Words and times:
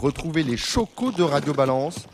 Retrouvez 0.00 0.44
les 0.44 0.56
chocos 0.56 1.10
de 1.10 1.24
Radio 1.24 1.52
Balance 1.52 2.06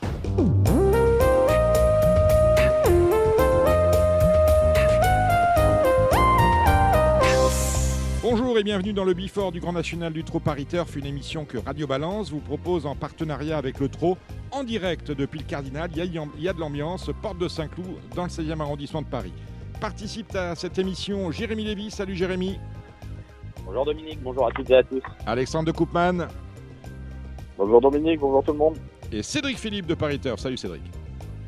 Bonjour 8.23 8.59
et 8.59 8.63
bienvenue 8.63 8.95
dans 8.95 9.05
le 9.05 9.13
Bifort 9.13 9.53
du 9.53 9.61
Grand 9.61 9.75
National 9.75 10.15
du 10.15 10.25
Trot 10.25 10.41
Paris 10.41 10.65
Turf, 10.65 10.97
une 10.97 11.05
émission 11.05 11.45
que 11.45 11.59
Radio 11.59 11.87
Balance 11.87 12.31
vous 12.31 12.41
propose 12.41 12.87
en 12.87 12.97
partenariat 12.97 13.59
avec 13.59 13.79
le 13.79 13.91
Trot 13.91 14.17
en 14.51 14.65
direct 14.65 15.11
depuis 15.11 15.41
le 15.41 15.45
Cardinal. 15.45 15.91
Il 15.95 15.99
y 15.99 16.01
a, 16.01 16.25
il 16.39 16.43
y 16.43 16.49
a 16.49 16.55
de 16.55 16.61
l'ambiance, 16.61 17.11
porte 17.21 17.37
de 17.37 17.49
Saint-Cloud, 17.49 17.99
dans 18.17 18.25
le 18.25 18.31
16e 18.31 18.61
arrondissement 18.63 19.03
de 19.03 19.09
Paris. 19.09 19.35
Participe 19.79 20.35
à 20.35 20.55
cette 20.55 20.79
émission 20.79 21.31
Jérémy 21.31 21.65
Lévy. 21.65 21.91
Salut 21.91 22.17
Jérémy. 22.17 22.59
Bonjour 23.67 23.85
Dominique, 23.85 24.21
bonjour 24.23 24.47
à 24.47 24.53
toutes 24.53 24.71
et 24.71 24.77
à 24.77 24.83
tous. 24.83 25.03
Alexandre 25.27 25.67
de 25.67 25.73
Koopman 25.73 26.29
Bonjour 27.57 27.81
Dominique, 27.81 28.21
bonjour 28.21 28.43
tout 28.43 28.53
le 28.53 28.59
monde. 28.59 28.77
et 29.13 29.23
Cédric 29.23 29.59
Philippe 29.59 29.87
de 29.87 29.95
Paris 29.95 30.19
Turf. 30.19 30.41
Salut 30.41 30.57
Cédric. 30.57 30.83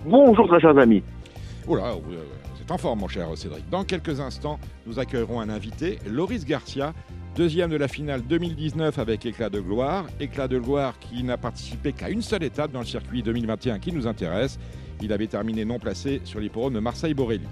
Bonjour 0.04 0.46
très 0.46 0.60
chers 0.60 0.76
amis. 0.78 1.02
Oula, 1.66 1.94
euh, 1.94 1.96
c'est 2.56 2.70
en 2.70 2.78
forme 2.78 3.00
mon 3.00 3.08
cher 3.08 3.26
Cédric. 3.34 3.68
Dans 3.70 3.82
quelques 3.84 4.20
instants, 4.20 4.58
nous 4.86 4.98
accueillerons 5.00 5.40
un 5.40 5.48
invité, 5.48 5.98
Loris 6.08 6.44
Garcia, 6.44 6.92
deuxième 7.34 7.70
de 7.70 7.76
la 7.76 7.88
finale 7.88 8.22
2019 8.22 8.98
avec 9.00 9.26
Éclat 9.26 9.50
de 9.50 9.58
gloire. 9.58 10.06
Éclat 10.20 10.46
de 10.46 10.58
gloire 10.60 10.98
qui 11.00 11.24
n'a 11.24 11.36
participé 11.36 11.92
qu'à 11.92 12.08
une 12.08 12.22
seule 12.22 12.44
étape 12.44 12.70
dans 12.70 12.80
le 12.80 12.86
circuit 12.86 13.22
2021 13.22 13.80
qui 13.80 13.92
nous 13.92 14.06
intéresse. 14.06 14.58
Il 15.02 15.12
avait 15.12 15.26
terminé 15.26 15.64
non 15.64 15.78
placé 15.78 16.20
sur 16.24 16.38
l'hippodrome 16.40 16.74
de 16.74 16.80
Marseille-Borelli. 16.80 17.46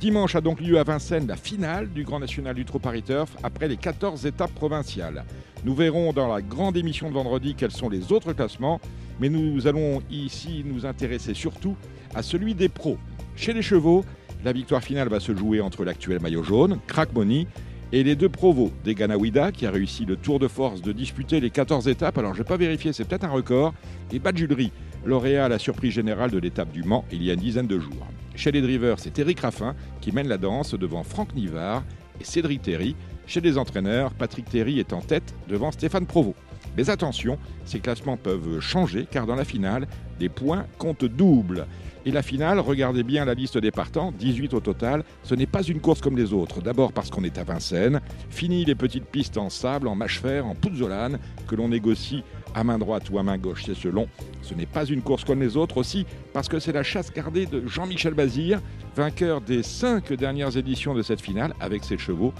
Dimanche 0.00 0.34
a 0.34 0.40
donc 0.40 0.62
lieu 0.62 0.78
à 0.78 0.82
Vincennes 0.82 1.26
la 1.26 1.36
finale 1.36 1.90
du 1.92 2.04
Grand 2.04 2.20
National 2.20 2.54
du 2.54 2.64
Paris 2.64 3.02
Turf 3.02 3.36
après 3.42 3.68
les 3.68 3.76
14 3.76 4.24
étapes 4.24 4.54
provinciales. 4.54 5.26
Nous 5.62 5.74
verrons 5.74 6.14
dans 6.14 6.26
la 6.26 6.40
grande 6.40 6.78
émission 6.78 7.10
de 7.10 7.14
vendredi 7.14 7.54
quels 7.54 7.70
sont 7.70 7.90
les 7.90 8.10
autres 8.10 8.32
classements, 8.32 8.80
mais 9.20 9.28
nous 9.28 9.66
allons 9.66 10.00
ici 10.10 10.62
nous 10.64 10.86
intéresser 10.86 11.34
surtout 11.34 11.76
à 12.14 12.22
celui 12.22 12.54
des 12.54 12.70
pros. 12.70 12.96
Chez 13.36 13.52
les 13.52 13.60
chevaux, 13.60 14.02
la 14.42 14.54
victoire 14.54 14.82
finale 14.82 15.10
va 15.10 15.20
se 15.20 15.36
jouer 15.36 15.60
entre 15.60 15.84
l'actuel 15.84 16.18
maillot 16.18 16.44
jaune, 16.44 16.78
Crack 16.86 17.12
Money, 17.12 17.46
et 17.92 18.02
les 18.04 18.14
deux 18.14 18.28
provos, 18.28 18.72
Deganawida, 18.84 19.52
qui 19.52 19.66
a 19.66 19.70
réussi 19.70 20.04
le 20.04 20.16
tour 20.16 20.38
de 20.38 20.48
force 20.48 20.80
de 20.80 20.92
disputer 20.92 21.40
les 21.40 21.50
14 21.50 21.88
étapes, 21.88 22.18
alors 22.18 22.34
je 22.34 22.38
vais 22.38 22.48
pas 22.48 22.56
vérifier, 22.56 22.92
c'est 22.92 23.04
peut-être 23.04 23.24
un 23.24 23.30
record, 23.30 23.74
et 24.12 24.18
Badjulri, 24.18 24.70
lauréat 25.04 25.46
à 25.46 25.48
la 25.48 25.58
surprise 25.58 25.92
générale 25.92 26.30
de 26.30 26.38
l'étape 26.38 26.70
du 26.70 26.82
Mans 26.82 27.04
il 27.10 27.22
y 27.22 27.30
a 27.30 27.34
une 27.34 27.40
dizaine 27.40 27.66
de 27.66 27.78
jours. 27.78 28.06
Chez 28.36 28.52
les 28.52 28.62
drivers, 28.62 28.98
c'est 28.98 29.18
Eric 29.18 29.40
Raffin 29.40 29.74
qui 30.00 30.12
mène 30.12 30.28
la 30.28 30.38
danse 30.38 30.74
devant 30.74 31.02
Franck 31.02 31.34
Nivard 31.34 31.82
et 32.20 32.24
Cédric 32.24 32.62
Terry. 32.62 32.94
Chez 33.26 33.40
les 33.40 33.58
entraîneurs, 33.58 34.14
Patrick 34.14 34.48
Terry 34.48 34.78
est 34.78 34.92
en 34.92 35.00
tête 35.00 35.34
devant 35.48 35.72
Stéphane 35.72 36.06
Provost. 36.06 36.36
Mais 36.76 36.90
attention, 36.90 37.38
ces 37.64 37.80
classements 37.80 38.16
peuvent 38.16 38.60
changer 38.60 39.06
car 39.10 39.26
dans 39.26 39.34
la 39.34 39.44
finale, 39.44 39.86
les 40.20 40.28
points 40.28 40.66
comptent 40.78 41.04
double. 41.04 41.66
Et 42.06 42.10
la 42.10 42.22
finale, 42.22 42.60
regardez 42.60 43.02
bien 43.02 43.26
la 43.26 43.34
liste 43.34 43.58
des 43.58 43.70
partants, 43.70 44.12
18 44.18 44.54
au 44.54 44.60
total, 44.60 45.04
ce 45.22 45.34
n'est 45.34 45.46
pas 45.46 45.62
une 45.62 45.80
course 45.80 46.00
comme 46.00 46.16
les 46.16 46.32
autres. 46.32 46.62
D'abord 46.62 46.92
parce 46.92 47.10
qu'on 47.10 47.24
est 47.24 47.36
à 47.36 47.44
Vincennes, 47.44 48.00
fini 48.30 48.64
les 48.64 48.74
petites 48.74 49.04
pistes 49.04 49.36
en 49.36 49.50
sable, 49.50 49.86
en 49.86 49.94
mâche-fer, 49.94 50.46
en 50.46 50.54
pouzzolane, 50.54 51.18
que 51.46 51.54
l'on 51.56 51.68
négocie 51.68 52.24
à 52.54 52.64
main 52.64 52.78
droite 52.78 53.10
ou 53.10 53.18
à 53.18 53.22
main 53.22 53.36
gauche, 53.36 53.64
c'est 53.66 53.74
selon. 53.74 54.08
Ce 54.40 54.54
n'est 54.54 54.66
pas 54.66 54.86
une 54.86 55.02
course 55.02 55.24
comme 55.24 55.40
les 55.40 55.58
autres 55.58 55.76
aussi, 55.76 56.06
parce 56.32 56.48
que 56.48 56.58
c'est 56.58 56.72
la 56.72 56.82
chasse 56.82 57.12
gardée 57.12 57.44
de 57.44 57.66
Jean-Michel 57.66 58.14
Bazir, 58.14 58.60
vainqueur 58.96 59.42
des 59.42 59.62
cinq 59.62 60.12
dernières 60.14 60.56
éditions 60.56 60.94
de 60.94 61.02
cette 61.02 61.20
finale 61.20 61.52
avec 61.60 61.84
ses 61.84 61.98
chevaux, 61.98 62.32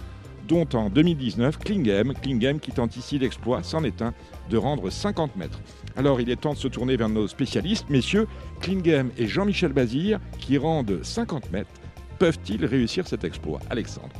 dont 0.48 0.66
en 0.72 0.88
2019 0.88 1.58
Klingem, 1.58 2.14
Klingem 2.14 2.58
qui 2.58 2.72
tente 2.72 2.96
ici 2.96 3.18
l'exploit, 3.18 3.62
c'en 3.62 3.84
est 3.84 4.02
un, 4.02 4.14
de 4.48 4.56
rendre 4.56 4.90
50 4.90 5.36
mètres. 5.36 5.60
Alors 5.96 6.20
il 6.20 6.30
est 6.30 6.40
temps 6.40 6.52
de 6.52 6.58
se 6.58 6.68
tourner 6.68 6.96
vers 6.96 7.08
nos 7.08 7.26
spécialistes, 7.26 7.88
messieurs, 7.90 8.26
Klingem 8.60 9.10
et 9.18 9.26
Jean-Michel 9.26 9.72
Bazir, 9.72 10.18
qui 10.38 10.58
rendent 10.58 11.00
50 11.02 11.50
mètres, 11.52 11.70
peuvent-ils 12.18 12.64
réussir 12.64 13.06
cet 13.06 13.24
exploit? 13.24 13.60
Alexandre 13.70 14.14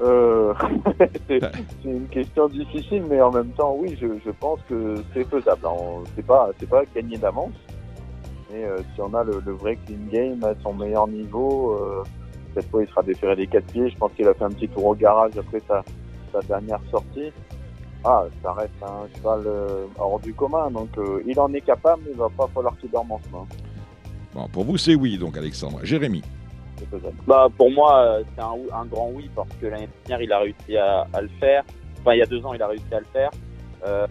Euh, 0.00 0.52
c'est 1.28 1.40
une 1.84 2.08
question 2.08 2.48
difficile, 2.48 3.04
mais 3.08 3.20
en 3.20 3.30
même 3.30 3.50
temps, 3.50 3.76
oui, 3.78 3.96
je, 4.00 4.06
je 4.24 4.30
pense 4.30 4.58
que 4.68 4.96
c'est 5.14 5.28
faisable. 5.28 5.62
C'est 6.16 6.26
pas, 6.26 6.50
c'est 6.58 6.68
pas 6.68 6.82
gagné 6.94 7.16
d'avance, 7.18 7.54
mais 8.50 8.64
euh, 8.64 8.78
si 8.94 9.00
on 9.00 9.14
a 9.14 9.22
le, 9.22 9.40
le 9.44 9.52
vrai 9.52 9.78
clean 9.86 10.06
game 10.10 10.42
à 10.44 10.54
son 10.62 10.74
meilleur 10.74 11.06
niveau, 11.06 11.74
euh, 11.74 12.02
cette 12.54 12.68
fois 12.70 12.82
il 12.82 12.88
sera 12.88 13.02
déféré 13.02 13.36
des 13.36 13.46
quatre 13.46 13.66
pieds. 13.66 13.90
Je 13.90 13.96
pense 13.96 14.12
qu'il 14.12 14.26
a 14.26 14.34
fait 14.34 14.44
un 14.44 14.50
petit 14.50 14.68
tour 14.68 14.86
au 14.86 14.94
garage 14.94 15.38
après 15.38 15.60
sa, 15.68 15.84
sa 16.32 16.40
dernière 16.40 16.80
sortie. 16.90 17.32
Ah, 18.04 18.24
ça 18.42 18.52
reste 18.52 18.72
un 18.82 19.06
cheval 19.16 19.42
euh, 19.46 19.86
hors 19.96 20.18
du 20.18 20.34
commun, 20.34 20.70
donc 20.70 20.88
euh, 20.98 21.22
il 21.24 21.38
en 21.38 21.52
est 21.52 21.60
capable, 21.60 22.02
mais 22.04 22.10
il 22.12 22.18
va 22.18 22.28
pas 22.36 22.48
falloir 22.52 22.76
qu'il 22.78 22.90
dorme 22.90 23.12
en 23.12 23.20
ce 23.24 23.28
moment. 23.30 23.46
Bon, 24.34 24.48
pour 24.48 24.64
vous 24.64 24.76
c'est 24.76 24.94
oui 24.94 25.18
donc 25.18 25.36
Alexandre. 25.36 25.80
Jérémy. 25.84 26.22
Bah 27.28 27.46
pour 27.56 27.70
moi 27.70 28.00
euh, 28.00 28.22
c'est 28.34 28.42
un, 28.42 28.54
un 28.74 28.86
grand 28.86 29.10
oui 29.14 29.30
parce 29.36 29.48
que 29.60 29.66
l'année 29.66 29.88
dernière 30.04 30.24
il 30.24 30.32
a 30.32 30.38
réussi 30.40 30.76
à, 30.76 31.06
à 31.12 31.20
le 31.20 31.28
faire. 31.38 31.62
Enfin 32.00 32.14
il 32.14 32.18
y 32.18 32.22
a 32.22 32.26
deux 32.26 32.44
ans 32.44 32.54
il 32.54 32.62
a 32.62 32.66
réussi 32.66 32.92
à 32.92 32.98
le 32.98 33.06
faire. 33.12 33.30
Euh, 33.86 34.06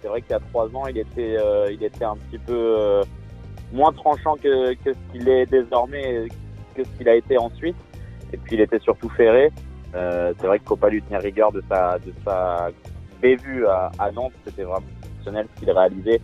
c'est 0.00 0.08
vrai 0.08 0.22
qu'il 0.22 0.30
y 0.30 0.34
a 0.34 0.40
trois 0.40 0.66
ans 0.74 0.86
il 0.86 0.96
était 0.96 1.36
il 1.70 1.82
était 1.82 2.04
un 2.04 2.16
petit 2.16 2.38
peu 2.38 3.02
moins 3.72 3.92
tranchant 3.92 4.36
que, 4.36 4.72
que 4.74 4.94
ce 4.94 5.12
qu'il 5.12 5.28
est 5.28 5.44
désormais, 5.44 6.28
que 6.74 6.84
ce 6.84 6.88
qu'il 6.96 7.08
a 7.08 7.14
été 7.14 7.36
ensuite. 7.36 7.76
Et 8.32 8.38
puis 8.38 8.56
il 8.56 8.60
était 8.62 8.78
surtout 8.78 9.10
ferré. 9.10 9.52
C'est 9.92 10.46
vrai 10.46 10.58
que 10.58 10.64
faut 10.64 10.76
pas 10.76 10.88
lui 10.88 11.02
tenir 11.02 11.20
rigueur 11.20 11.52
de 11.52 11.62
sa 11.68 11.98
de 11.98 12.14
sa 12.24 12.70
bévue 13.20 13.66
à, 13.66 13.90
à 13.98 14.10
Nantes, 14.10 14.32
c'était 14.44 14.64
vraiment 14.64 14.86
exceptionnel 15.02 15.46
ce 15.54 15.60
qu'il 15.60 15.70
réalisait. 15.70 16.20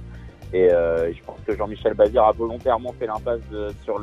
Et 0.52 0.70
euh, 0.70 1.12
je 1.12 1.22
pense 1.24 1.38
que 1.46 1.56
Jean-Michel 1.56 1.94
Bazir 1.94 2.24
a 2.24 2.32
volontairement 2.32 2.94
fait 2.98 3.06
l'impasse 3.06 3.40
sur 3.84 4.00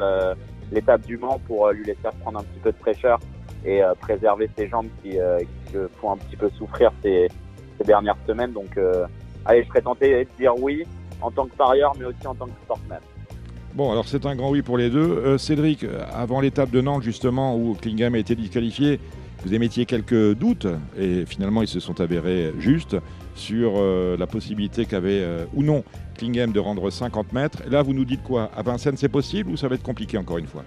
l'étape 0.72 1.06
du 1.06 1.18
Mans 1.18 1.40
pour 1.48 1.68
euh, 1.68 1.74
lui 1.74 1.86
laisser 1.86 2.02
prendre 2.22 2.40
un 2.40 2.44
petit 2.44 2.60
peu 2.60 2.72
de 2.72 2.78
fraîcheur 2.78 3.20
et 3.66 3.84
euh, 3.84 3.94
préserver 4.00 4.50
ses 4.58 4.68
jambes 4.68 4.88
qui, 5.04 5.18
font 6.02 6.14
un 6.14 6.18
petit 6.18 6.36
peu 6.36 6.50
souffrir 6.58 6.92
ces, 7.04 7.28
dernières 7.86 8.18
semaines. 8.28 8.52
Donc, 8.52 8.78
allez, 9.46 9.64
je 9.64 9.68
serais 9.70 9.82
tenté 9.82 10.26
de 10.26 10.30
dire 10.38 10.54
oui 10.60 10.86
en 11.22 11.32
tant 11.32 11.46
que 11.46 11.56
parieur, 11.56 11.94
mais 11.98 12.06
aussi 12.06 12.26
en 12.26 12.36
tant 12.36 12.46
que 12.46 12.60
sportsman. 12.64 13.00
Bon, 13.74 13.92
alors 13.92 14.08
c'est 14.08 14.26
un 14.26 14.36
grand 14.36 14.50
oui 14.50 14.62
pour 14.62 14.78
les 14.78 14.90
deux. 14.90 15.38
Cédric, 15.38 15.86
avant 16.14 16.42
l'étape 16.42 16.72
de 16.72 16.82
Nantes, 16.82 17.04
justement, 17.04 17.56
où 17.56 17.76
Klingam 17.80 18.16
a 18.16 18.18
été 18.18 18.36
disqualifié, 18.36 19.00
vous 19.44 19.54
émettiez 19.54 19.86
quelques 19.86 20.36
doutes, 20.36 20.68
et 20.98 21.26
finalement 21.26 21.62
ils 21.62 21.68
se 21.68 21.80
sont 21.80 22.02
avérés 22.02 22.54
justes, 22.60 22.98
sur 23.40 23.74
euh, 23.78 24.18
la 24.18 24.28
possibilité 24.28 24.86
qu'avait, 24.86 25.22
euh, 25.24 25.46
ou 25.54 25.64
non, 25.64 25.84
Klingam 26.18 26.52
de 26.52 26.60
rendre 26.60 26.90
50 26.90 27.34
mètres. 27.34 27.64
Là, 27.70 27.82
vous 27.82 27.94
nous 27.94 28.06
dites 28.06 28.22
quoi? 28.22 28.52
À 28.56 28.62
Vincennes, 28.62 28.98
c'est 28.98 29.10
possible 29.10 29.50
ou 29.50 29.58
ça 29.58 29.68
va 29.68 29.76
être 29.76 29.84
compliqué 29.84 30.18
encore 30.18 30.38
une 30.38 30.48
fois? 30.48 30.64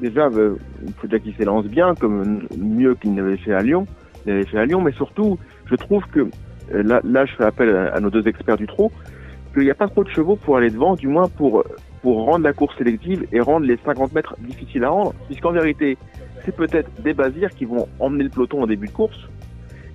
Déjà, 0.00 0.26
euh, 0.26 0.56
il 0.86 0.92
faut 0.94 1.06
déjà 1.06 1.18
qu'il 1.18 1.34
s'élance 1.34 1.64
bien, 1.64 1.94
comme 1.94 2.46
mieux 2.56 2.94
qu'il 2.94 3.14
n'avait 3.14 3.36
fait 3.38 3.54
à 3.54 3.62
Lyon. 3.62 3.86
Fait 4.24 4.58
à 4.58 4.64
Lyon, 4.64 4.80
mais 4.80 4.92
surtout, 4.92 5.38
je 5.66 5.74
trouve 5.74 6.04
que 6.06 6.28
là, 6.70 7.00
là, 7.04 7.26
je 7.26 7.34
fais 7.34 7.44
appel 7.44 7.74
à, 7.74 7.94
à 7.94 8.00
nos 8.00 8.10
deux 8.10 8.26
experts 8.26 8.56
du 8.56 8.66
trot, 8.66 8.90
qu'il 9.52 9.64
n'y 9.64 9.70
a 9.70 9.74
pas 9.74 9.88
trop 9.88 10.04
de 10.04 10.08
chevaux 10.08 10.36
pour 10.36 10.56
aller 10.56 10.70
devant, 10.70 10.94
du 10.94 11.08
moins 11.08 11.28
pour 11.28 11.62
pour 12.04 12.26
rendre 12.26 12.44
la 12.44 12.52
course 12.52 12.76
sélective 12.76 13.26
et 13.32 13.40
rendre 13.40 13.64
les 13.64 13.78
50 13.82 14.12
mètres 14.12 14.36
difficiles 14.40 14.84
à 14.84 14.90
rendre, 14.90 15.14
puisqu'en 15.26 15.52
vérité, 15.52 15.96
c'est 16.44 16.54
peut-être 16.54 16.90
des 17.02 17.14
basirs 17.14 17.48
qui 17.48 17.64
vont 17.64 17.88
emmener 17.98 18.24
le 18.24 18.28
peloton 18.28 18.62
en 18.62 18.66
début 18.66 18.88
de 18.88 18.92
course. 18.92 19.18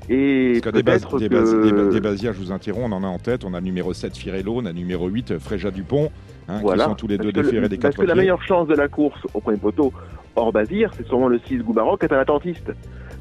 Et 0.09 0.59
Parce 0.63 0.73
des, 0.75 0.81
peut-être 0.81 1.19
des, 1.19 1.29
que... 1.29 1.33
bases- 1.35 1.61
des 1.61 1.71
ba- 1.71 1.85
des 1.91 1.99
basières, 1.99 2.33
je 2.33 2.39
vous 2.39 2.51
interromps, 2.51 2.91
on 2.91 2.95
en 2.95 3.03
a 3.03 3.07
en 3.07 3.19
tête. 3.19 3.45
On 3.45 3.53
a 3.53 3.61
numéro 3.61 3.93
7 3.93 4.17
Firello, 4.17 4.55
on 4.57 4.65
a 4.65 4.73
numéro 4.73 5.07
8 5.07 5.37
Fréja 5.37 5.69
Dupont, 5.69 6.09
hein, 6.47 6.57
Voilà. 6.63 6.85
qui 6.85 6.89
sont 6.89 6.95
tous 6.95 7.07
les 7.07 7.19
deux 7.19 7.25
Parce 7.31 7.33
que 7.33 7.39
le- 7.41 7.45
déférés 7.45 7.69
des 7.69 7.77
Parce 7.77 7.95
quatre 7.95 8.01
que 8.05 8.07
la 8.09 8.15
meilleure 8.15 8.41
chance 8.41 8.67
de 8.67 8.73
la 8.73 8.87
course 8.87 9.21
au 9.35 9.39
premier 9.39 9.57
poteau, 9.59 9.93
hors 10.35 10.51
Bazir, 10.51 10.89
c'est 10.97 11.05
sûrement 11.05 11.27
le 11.27 11.37
6 11.45 11.59
Goubaroc, 11.59 11.99
qui 11.99 12.07
est 12.07 12.13
un 12.13 12.17
attentiste. 12.17 12.71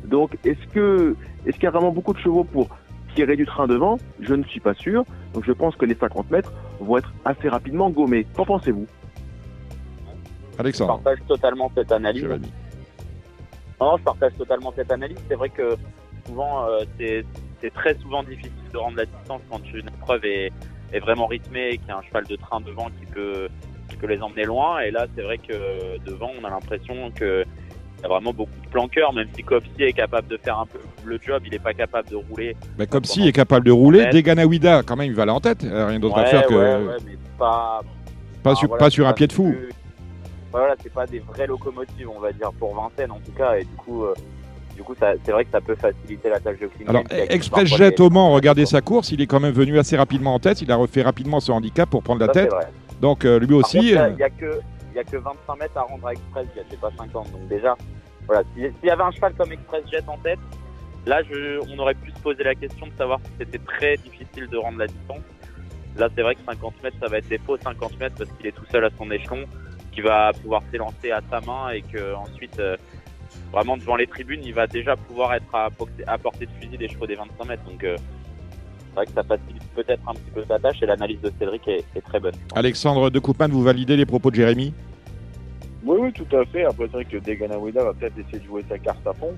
Donc, 0.06 0.38
est-ce 0.47 0.66
que, 0.72 1.15
est-ce 1.44 1.56
qu'il 1.56 1.65
y 1.65 1.66
a 1.66 1.72
vraiment 1.72 1.91
beaucoup 1.93 2.15
de 2.15 2.19
chevaux 2.21 2.44
pour 2.44 2.71
tirer 3.15 3.37
du 3.37 3.44
train 3.44 3.66
devant? 3.66 3.98
Je 4.21 4.32
ne 4.34 4.44
suis 4.44 4.60
pas 4.60 4.72
sûr. 4.72 5.04
Donc, 5.34 5.45
je 5.45 5.53
pense 5.53 5.77
que 5.77 5.84
les 5.84 5.95
50 5.95 6.30
mètres 6.30 6.53
vont 6.80 6.97
être 6.97 7.13
assez 7.25 7.48
rapidement 7.48 7.91
gommés. 7.91 8.27
Qu'en 8.34 8.45
pensez-vous? 8.45 8.86
Je 10.54 10.60
Alexandre, 10.60 11.01
partage 11.01 11.19
totalement 11.28 11.71
cette 11.75 11.92
analyse. 11.92 12.22
Jérémy. 12.22 12.53
Non, 13.80 13.97
je 13.97 14.03
partage 14.03 14.33
totalement 14.36 14.72
cette 14.75 14.91
analyse. 14.91 15.19
C'est 15.28 15.36
vrai 15.36 15.51
que 15.51 15.77
souvent, 16.27 16.66
euh, 16.66 16.80
c'est 16.98 17.25
c'est 17.60 17.72
très 17.72 17.95
souvent 17.97 18.22
difficile 18.22 18.53
de 18.72 18.78
rendre 18.78 18.97
la 18.97 19.07
distance 19.07 19.42
quand 19.51 19.60
une 19.72 19.89
épreuve 19.89 20.25
est, 20.25 20.53
est 20.92 21.01
vraiment 21.01 21.27
rythmée 21.27 21.71
et 21.71 21.78
qu'il 21.78 21.89
y 21.89 21.91
a 21.91 21.98
un 21.98 22.03
cheval 22.03 22.25
de 22.27 22.36
train 22.36 22.60
devant 22.60 22.86
qui 22.86 23.07
peut, 23.13 23.48
qui 23.89 23.97
peut 23.97 24.07
les 24.07 24.22
emmener 24.22 24.45
loin. 24.45 24.80
Et 24.80 24.91
là, 24.91 25.07
c'est 25.15 25.22
vrai 25.22 25.39
que 25.39 25.98
devant, 26.04 26.30
on 26.41 26.45
a 26.45 26.51
l'impression 26.51 27.10
que 27.10 27.45
il 27.98 28.03
y 28.03 28.04
a 28.04 28.09
vraiment 28.09 28.33
beaucoup 28.33 28.53
de 28.65 28.68
planqueurs, 28.71 29.12
même 29.12 29.27
si 29.34 29.42
Copsy 29.42 29.71
est 29.80 29.92
capable 29.92 30.28
de 30.28 30.36
faire 30.36 30.59
un 30.59 30.66
peu 30.66 30.78
le 31.04 31.18
job, 31.24 31.42
il 31.45 31.50
n'est 31.53 31.59
pas 31.59 31.74
capable 31.74 32.09
de 32.09 32.16
rouler. 32.16 32.56
Bah, 32.78 32.86
comme 32.86 33.04
si 33.04 33.27
est 33.27 33.33
capable 33.33 33.66
de 33.66 33.72
rouler. 33.72 34.06
Deganawida, 34.06 34.83
quand 34.84 34.97
même, 34.97 35.09
il 35.09 35.15
va 35.15 35.22
aller 35.22 35.33
en 35.33 35.41
tête. 35.41 35.65
Euh, 35.65 35.86
Rien 35.86 35.98
d'autre 35.98 36.18
à 36.18 36.24
faire 36.27 36.47
que 36.47 36.54
ouais, 36.54 36.86
ouais, 36.86 36.97
mais 37.06 37.16
pas, 37.39 37.80
pas, 38.42 38.54
sur, 38.54 38.68
voilà, 38.68 38.78
pas 38.78 38.84
c'est 38.91 38.95
sur 38.95 39.09
un 39.09 39.12
pied 39.12 39.27
de 39.27 39.33
fou. 39.33 39.50
plus- 39.53 39.71
Voilà, 40.53 40.74
c'est 40.83 40.92
pas 40.92 41.06
des 41.06 41.18
vraies 41.18 41.47
locomotives, 41.47 42.09
on 42.15 42.21
va 42.21 42.33
dire, 42.33 42.53
pour 42.59 42.74
Vincennes 42.74 43.10
en 43.10 43.18
tout 43.21 43.33
cas. 43.33 43.56
Et 43.56 43.65
du 43.65 43.74
coup, 43.77 44.04
euh, 44.04 44.15
du 44.77 44.83
coup, 44.84 44.94
c'est 44.98 45.33
vrai 45.33 45.44
que 45.44 45.51
ça 45.51 45.60
peut 45.60 45.74
faciliter 45.74 46.28
la 46.30 46.39
tâche 46.39 46.59
de 46.60 46.71
Alors, 46.86 47.03
Express 47.10 47.68
Jet 47.68 47.98
au 48.01 48.10
Mans, 48.10 48.30
regardez 48.30 48.65
sa 48.65 48.80
course, 48.80 49.10
il 49.10 49.21
est 49.21 49.27
quand 49.27 49.41
même 49.41 49.53
venu 49.53 49.77
assez 49.78 49.97
rapidement 49.97 50.34
en 50.34 50.39
tête, 50.39 50.62
il 50.62 50.71
a 50.71 50.77
refait 50.77 51.03
rapidement 51.03 51.41
son 51.41 51.54
handicap 51.54 51.91
pour 51.91 52.03
prendre 52.04 52.21
la 52.21 52.27
Ça, 52.27 52.33
tête. 52.33 52.53
Donc 53.01 53.24
euh, 53.24 53.39
lui 53.41 53.54
aussi, 53.54 53.78
il 53.78 53.89
y 53.91 53.97
a- 53.97 54.04
euh, 54.04 54.28
que 54.39 54.60
il 54.98 55.04
y 55.04 55.06
a 55.06 55.10
que 55.10 55.16
25 55.16 55.56
mètres 55.60 55.77
à 55.77 55.83
rendre 55.83 56.06
à 56.09 56.12
Express 56.12 56.47
Jet, 56.56 56.65
c'est 56.68 56.80
pas 56.80 56.91
50. 56.97 57.30
Donc 57.30 57.47
déjà, 57.48 57.77
voilà, 58.27 58.42
si- 58.54 58.60
s'il 58.62 58.89
y 58.89 58.91
avait 58.91 59.03
un 59.04 59.12
cheval 59.12 59.33
comme 59.34 59.53
Express 59.53 59.84
Jet 59.91 60.03
en 60.09 60.16
tête, 60.18 60.39
là, 61.06 61.21
on 61.71 61.78
aurait 61.78 61.95
pu 61.95 62.10
se 62.10 62.18
poser 62.18 62.42
la 62.42 62.54
question 62.56 62.86
de 62.86 62.92
savoir 62.98 63.21
si 63.24 63.30
c'était 63.39 63.59
très 63.59 63.97
difficile 63.97 64.48
de 64.48 64.56
rendre 64.56 64.78
la 64.78 64.86
distance. 64.89 65.22
Là, 65.97 66.09
c'est 66.15 66.22
vrai 66.22 66.34
que 66.34 66.41
50 66.45 66.83
mètres, 66.83 66.97
ça 67.00 67.06
va 67.09 67.18
être 67.18 67.28
des 67.28 67.39
faux 67.39 67.56
50 67.56 67.98
mètres 68.00 68.16
parce 68.18 68.30
qu'il 68.33 68.47
est 68.47 68.53
tout 68.53 68.66
seul 68.72 68.84
à 68.84 68.91
son 68.98 69.10
échelon, 69.10 69.45
qui 69.92 70.00
va 70.00 70.33
pouvoir 70.33 70.62
s'élancer 70.71 71.10
à 71.12 71.21
sa 71.30 71.41
main 71.41 71.71
et 71.71 71.83
que 71.83 72.15
ensuite, 72.15 72.59
euh, 72.59 72.77
vraiment 73.53 73.77
devant 73.77 73.97
les 73.97 74.06
tribunes, 74.06 74.41
il 74.42 74.54
va 74.54 74.66
déjà 74.66 74.97
pouvoir 74.97 75.34
être 75.34 75.54
à, 75.54 75.71
portée- 75.71 76.47
de 76.47 76.51
fusil 76.60 76.77
des 76.77 76.89
chevaux 76.89 77.06
des 77.06 77.15
25 77.16 77.44
mètres. 77.47 77.65
Donc 77.65 77.83
euh, 77.84 77.97
c'est 77.97 78.94
vrai 78.94 79.06
que 79.06 79.12
ça 79.12 79.22
facilite 79.22 79.62
peut-être 79.74 80.03
un 80.09 80.15
petit 80.15 80.30
peu 80.34 80.44
sa 80.47 80.59
tâche 80.59 80.83
et 80.83 80.86
l'analyse 80.86 81.21
de 81.21 81.33
Cédric 81.39 81.66
est, 81.68 81.84
très 82.03 82.21
bonne. 82.21 82.34
Alexandre 82.54 83.10
de 83.10 83.18
Koopman, 83.18 83.48
vous 83.48 83.62
validez 83.62 83.97
les 83.97 84.06
propos 84.06 84.30
de 84.30 84.36
Jérémy? 84.36 84.72
Oui, 85.89 85.97
oui, 86.03 86.13
tout 86.13 86.37
à 86.37 86.45
fait. 86.45 86.65
Après, 86.67 86.85
c'est 86.85 86.93
vrai 86.93 87.05
que 87.07 87.17
Deganawida 87.17 87.83
va 87.83 87.95
peut-être 87.95 88.19
essayer 88.19 88.41
de 88.41 88.45
jouer 88.45 88.63
sa 88.69 88.79
carte 88.79 89.07
à 89.07 89.15
fond. 89.15 89.35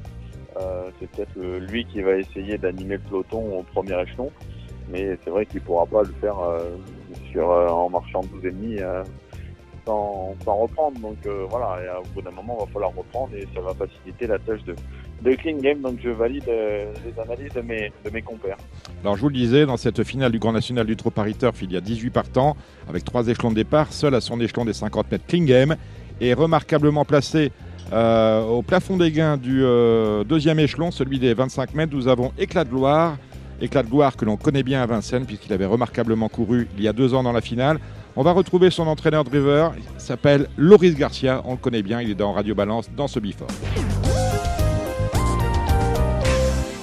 Euh, 0.61 0.91
c'est 0.99 1.08
peut-être 1.08 1.38
lui 1.70 1.85
qui 1.85 2.02
va 2.02 2.17
essayer 2.17 2.58
d'animer 2.58 2.97
le 2.97 3.02
peloton 3.02 3.61
au 3.61 3.62
premier 3.62 4.02
échelon. 4.02 4.32
Mais 4.91 5.17
c'est 5.23 5.31
vrai 5.31 5.47
qu'il 5.47 5.61
pourra 5.61 5.87
pas 5.87 6.02
le 6.02 6.12
faire 6.20 6.37
euh, 6.41 6.76
sur, 7.31 7.49
euh, 7.49 7.69
en 7.69 7.88
marchant 7.88 8.23
12 8.23 8.44
et 8.44 8.50
demi 8.50 8.79
euh, 8.81 9.05
sans, 9.87 10.35
sans 10.44 10.56
reprendre. 10.56 10.99
Donc 10.99 11.19
voilà, 11.49 11.79
et 11.85 11.99
au 12.00 12.14
bout 12.14 12.23
d'un 12.23 12.35
moment, 12.35 12.58
il 12.58 12.67
va 12.67 12.73
falloir 12.73 12.93
reprendre 12.97 13.32
et 13.37 13.47
ça 13.55 13.61
va 13.61 13.73
faciliter 13.73 14.26
la 14.26 14.41
tâche 14.41 14.64
de, 14.64 15.35
clean 15.37 15.58
game. 15.58 15.81
Donc 15.82 16.00
je 16.02 16.11
valide 16.11 16.47
les 16.49 17.23
analyses 17.23 17.52
de 17.55 17.61
mes, 18.11 18.23
compères. 18.23 18.58
Alors 19.05 19.14
je 19.14 19.23
vous 19.23 19.29
le 19.29 19.37
disais, 19.37 19.67
dans 19.67 19.76
cette 19.76 20.02
finale 20.02 20.32
du 20.32 20.41
Grand 20.41 20.52
National 20.52 20.85
du 20.85 20.97
Turf, 20.97 21.62
il 21.62 21.70
y 21.70 21.76
a 21.76 21.81
18 21.81 22.11
partants, 22.11 22.56
avec 22.88 23.05
trois 23.05 23.29
échelons 23.29 23.50
de 23.50 23.56
départ, 23.56 23.93
seul 23.93 24.17
à 24.17 24.20
son 24.20 24.41
échelon 24.41 24.64
des 24.64 24.73
50 24.73 25.12
mètres 25.12 25.26
Klingame, 25.26 25.76
est 26.20 26.34
remarquablement 26.34 27.05
placé 27.05 27.52
euh, 27.93 28.43
au 28.43 28.62
plafond 28.62 28.96
des 28.96 29.11
gains 29.11 29.37
du 29.37 29.64
euh, 29.64 30.22
deuxième 30.22 30.61
échelon, 30.61 30.90
celui 30.90 31.19
des 31.19 31.34
25 31.34 31.75
mètres. 31.75 31.93
Nous 31.94 32.08
avons 32.08 32.32
Éclat 32.38 32.64
de 32.64 32.70
gloire, 32.70 33.17
Éclat 33.61 33.82
de 33.82 33.88
gloire 33.88 34.17
que 34.17 34.25
l'on 34.25 34.37
connaît 34.37 34.62
bien 34.62 34.82
à 34.82 34.87
Vincennes, 34.87 35.26
puisqu'il 35.26 35.52
avait 35.52 35.67
remarquablement 35.67 36.28
couru 36.28 36.69
il 36.76 36.84
y 36.84 36.88
a 36.88 36.93
deux 36.93 37.14
ans 37.14 37.22
dans 37.22 37.32
la 37.32 37.40
finale. 37.40 37.78
On 38.17 38.22
va 38.22 38.32
retrouver 38.32 38.70
son 38.70 38.87
entraîneur 38.87 39.25
driver, 39.25 39.72
il 39.76 40.00
s'appelle 40.00 40.49
Loris 40.56 40.96
Garcia, 40.96 41.43
on 41.44 41.52
le 41.52 41.58
connaît 41.58 41.82
bien, 41.82 42.00
il 42.00 42.11
est 42.11 42.14
dans 42.14 42.32
Radio 42.32 42.55
Balance, 42.55 42.90
dans 42.96 43.08
ce 43.08 43.20
bifort. 43.20 43.49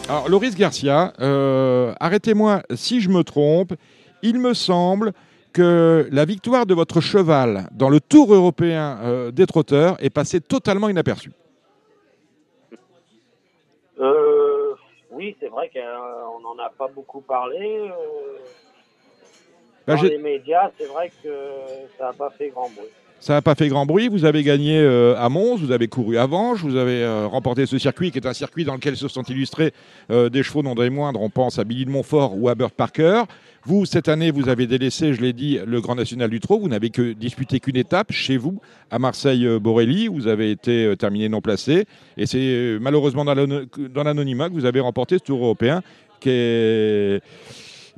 Alors, 0.10 0.30
Loris 0.30 0.56
Garcia, 0.56 1.14
euh, 1.20 1.94
arrêtez-moi 2.00 2.64
si 2.76 3.02
je 3.02 3.10
me 3.10 3.24
trompe, 3.24 3.74
il 4.24 4.40
me 4.40 4.54
semble 4.54 5.12
que 5.58 6.08
la 6.12 6.26
victoire 6.26 6.66
de 6.68 6.76
votre 6.76 7.02
cheval 7.02 7.68
dans 7.72 7.90
le 7.90 8.00
Tour 8.00 8.32
européen 8.34 9.00
euh, 9.02 9.32
des 9.32 9.48
trotteurs 9.48 9.96
est 10.00 10.12
passée 10.12 10.40
totalement 10.40 10.88
inaperçue. 10.88 11.32
Euh, 14.00 14.76
oui, 15.12 15.36
c'est 15.40 15.48
vrai 15.48 15.72
qu'on 15.74 16.40
n'en 16.42 16.58
a 16.64 16.70
pas 16.70 16.88
beaucoup 16.88 17.22
parlé. 17.22 17.90
euh, 17.90 18.38
Bah, 19.88 19.96
dans 19.96 20.04
les 20.04 20.20
médias, 20.20 20.70
c'est 20.78 20.86
vrai 20.86 21.12
que 21.24 21.34
ça 21.98 22.06
n'a 22.08 22.14
pas 22.14 22.30
fait 22.38 22.50
grand 22.50 22.70
bruit. 22.70 22.94
Ça 23.20 23.34
n'a 23.34 23.42
pas 23.42 23.56
fait 23.56 23.68
grand 23.68 23.86
bruit. 23.86 24.10
Vous 24.10 24.26
avez 24.26 24.44
gagné 24.44 24.78
euh, 24.78 25.16
à 25.18 25.28
Mons, 25.30 25.58
vous 25.58 25.72
avez 25.72 25.88
couru 25.88 26.18
à 26.18 26.28
Vanges, 26.28 26.62
vous 26.62 26.76
avez 26.76 27.02
euh, 27.04 27.26
remporté 27.26 27.66
ce 27.66 27.80
circuit 27.80 28.12
qui 28.12 28.20
est 28.20 28.28
un 28.28 28.34
circuit 28.34 28.64
dans 28.64 28.76
lequel 28.76 28.96
se 28.96 29.08
sont 29.08 29.24
illustrés 29.24 29.74
euh, 30.12 30.30
des 30.30 30.44
chevaux 30.44 30.62
non 30.62 30.76
des 30.76 30.90
moindres. 30.92 31.22
On 31.22 31.30
pense 31.30 31.58
à 31.58 31.64
Billy 31.64 31.86
de 31.86 31.90
Montfort 31.90 32.38
ou 32.38 32.48
à 32.48 32.56
Burt 32.56 32.74
Parker. 32.74 33.24
Vous, 33.64 33.86
cette 33.86 34.08
année, 34.08 34.30
vous 34.30 34.50
avez 34.50 34.68
délaissé, 34.68 35.14
je 35.14 35.22
l'ai 35.22 35.34
dit, 35.34 35.60
le 35.66 35.82
Grand 35.82 35.96
National 35.96 36.30
du 36.30 36.40
Trot. 36.40 36.60
Vous 36.60 36.70
n'avez 36.70 36.90
que 36.90 37.14
disputé 37.14 37.60
qu'une 37.60 37.76
étape 37.76 38.12
chez 38.12 38.38
vous, 38.38 38.62
à 38.92 39.00
Marseille-Borelli. 39.00 40.08
Vous 40.08 40.28
avez 40.28 40.52
été 40.52 40.96
terminé 40.98 41.28
non 41.28 41.42
placé. 41.42 41.86
Et 42.16 42.28
c'est 42.28 42.78
malheureusement 42.80 43.26
dans 43.26 44.04
l'anonymat 44.04 44.48
que 44.48 44.54
vous 44.54 44.66
avez 44.66 44.80
remporté 44.80 45.18
ce 45.18 45.24
Tour 45.24 45.44
européen 45.44 45.82
qui 46.20 46.30
est, 46.30 47.22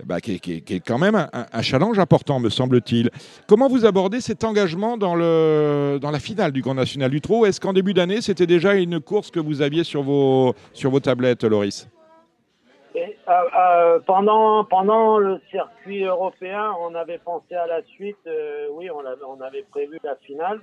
bah, 0.06 0.20
qui 0.22 0.34
est, 0.34 0.80
quand 0.86 0.98
même 0.98 1.28
un, 1.34 1.62
challenge 1.62 2.00
important, 2.00 2.40
me 2.40 2.50
semble-t-il. 2.50 3.10
Comment 3.48 3.68
vous 3.68 3.86
abordez 3.86 4.22
cet 4.22 4.44
engagement 4.44 4.98
dans, 4.98 5.16
le, 5.16 5.98
dans 6.02 6.12
la 6.12 6.20
finale 6.20 6.52
du 6.52 6.62
Grand 6.62 6.76
National 6.76 7.10
du 7.10 7.22
Trot? 7.22 7.46
Est-ce 7.46 7.60
qu'en 7.60 7.74
début 7.74 7.94
d'année, 7.94 8.22
c'était 8.22 8.48
déjà 8.48 8.76
une 8.76 9.00
course 9.00 9.32
que 9.32 9.40
vous 9.40 9.62
aviez 9.62 9.84
sur 9.84 10.04
vos, 10.04 10.54
sur 10.74 10.92
vos 10.92 11.00
tablettes, 11.00 11.44
Loris? 11.44 11.88
Euh, 13.30 13.34
euh, 13.56 14.00
pendant, 14.08 14.64
pendant 14.66 15.20
le 15.20 15.40
circuit 15.52 16.04
européen, 16.04 16.74
on 16.82 16.96
avait 16.96 17.20
pensé 17.20 17.54
à 17.54 17.68
la 17.68 17.84
suite. 17.84 18.18
euh, 18.26 18.68
oui, 18.72 18.90
on 18.90 19.06
avait, 19.06 19.24
on 19.28 19.40
avait 19.42 19.62
prévu 19.64 20.00
la 20.04 20.16
finale. 20.16 20.60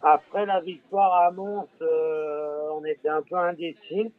Après 0.00 0.46
la 0.46 0.60
victoire 0.60 1.12
à 1.14 1.30
Mons, 1.32 1.66
on 1.80 2.84
était 2.84 3.08
un 3.08 3.22
peu 3.22 3.36
indécis. 3.36 4.12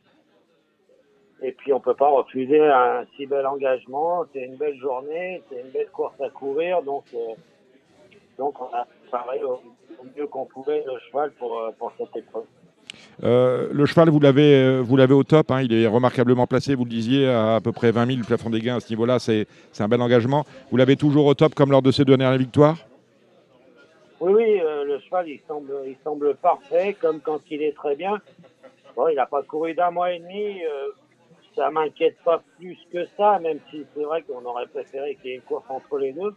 Et 1.42 1.52
puis, 1.52 1.74
on 1.74 1.80
peut 1.80 1.94
pas 1.94 2.10
refuser 2.10 2.62
un 2.66 3.06
si 3.16 3.26
bel 3.26 3.46
engagement. 3.46 4.26
C'est 4.34 4.44
une 4.46 4.56
belle 4.56 4.78
journée, 4.78 5.42
c'est 5.50 5.62
une 5.62 5.70
belle 5.70 5.90
course 5.92 6.20
à 6.22 6.30
courir. 6.30 6.82
Donc, 6.82 7.04
euh, 7.14 7.34
donc 8.38 8.60
on 8.62 8.74
a 8.74 8.86
préparé 9.04 9.44
au, 9.44 9.54
au 10.00 10.06
mieux 10.18 10.28
qu'on 10.28 10.46
pouvait 10.46 10.84
le 10.86 10.94
cheval 11.08 11.32
pour, 11.34 11.60
euh, 11.60 11.72
pour 11.78 11.92
cette 11.98 12.16
épreuve. 12.16 12.46
Euh, 13.24 13.68
le 13.72 13.86
cheval, 13.86 14.10
vous 14.10 14.20
l'avez, 14.20 14.56
euh, 14.56 14.82
vous 14.82 14.96
l'avez 14.96 15.14
au 15.14 15.24
top. 15.24 15.52
hein, 15.52 15.62
il 15.62 15.74
est 15.74 15.88
remarquablement 15.88 16.48
placé. 16.48 16.74
Vous 16.76 16.86
le 16.86 16.90
disiez 16.90 17.28
à 17.28 17.56
à 17.56 17.62
peu 17.62 17.72
près 17.74 17.92
20 17.92 18.06
000 18.08 18.18
le 18.20 18.26
plafond 18.26 18.50
des 18.50 18.60
gains 18.62 18.78
à 18.78 18.80
ce 18.80 18.90
niveau-là. 18.90 19.20
C'est, 19.20 19.48
c'est 19.74 19.84
un 19.84 19.88
bel 19.90 20.02
engagement. 20.02 20.46
Vous 20.72 20.78
l'avez 20.78 20.96
toujours 20.96 21.26
au 21.26 21.34
top 21.34 21.54
comme 21.54 21.72
lors 21.72 21.82
de 21.82 21.92
ces 21.92 22.06
deux 22.06 22.16
dernières 22.18 22.38
victoires? 22.38 22.78
Oui, 24.22 24.32
oui, 24.34 24.60
euh, 24.62 24.86
le 24.86 25.00
cheval, 25.00 25.28
il 25.28 25.42
semble, 25.48 25.74
il 25.86 25.98
semble 26.04 26.36
parfait, 26.36 26.96
comme 27.00 27.20
quand 27.20 27.40
il 27.52 27.62
est 27.62 27.76
très 27.76 27.96
bien. 27.96 28.22
Bon, 28.96 29.10
il 29.10 29.16
n'a 29.16 29.26
pas 29.26 29.44
couru 29.44 29.74
d'un 29.74 29.92
mois 29.92 30.14
et 30.14 30.20
demi. 30.20 30.64
euh, 30.64 30.92
ça 31.56 31.72
m'inquiète 31.72 32.18
pas 32.24 32.44
plus 32.57 32.78
que 32.92 33.06
ça, 33.18 33.40
même 33.40 33.60
si 33.72 33.86
c'est 33.96 34.04
vrai 34.04 34.24
qu'on 34.24 34.44
aurait 34.46 34.68
préféré 34.68 35.16
qu'il 35.22 35.31
y 35.31 35.34
ait 35.34 35.38
une 35.38 35.42
course 35.42 35.66
entre 35.69 35.98
les 35.98 36.13
deux. 36.13 36.34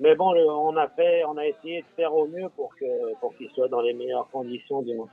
Mais 0.00 0.14
bon, 0.14 0.34
on 0.34 0.76
a 0.76 0.88
fait, 0.88 1.24
on 1.26 1.36
a 1.36 1.46
essayé 1.46 1.82
de 1.82 1.86
faire 1.96 2.14
au 2.14 2.26
mieux 2.26 2.48
pour 2.56 2.74
qu'il 2.76 3.50
soit 3.54 3.68
dans 3.68 3.82
les 3.82 3.92
meilleures 3.92 4.28
conditions 4.30 4.82
du 4.82 4.94
moins. 4.94 5.08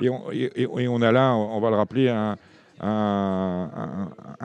Et 0.00 0.08
on, 0.08 0.30
et- 0.32 0.88
on 0.88 1.02
a 1.02 1.12
là, 1.12 1.34
on 1.34 1.60
va 1.60 1.70
le 1.70 1.76
rappeler, 1.76 2.08
un, 2.08 2.36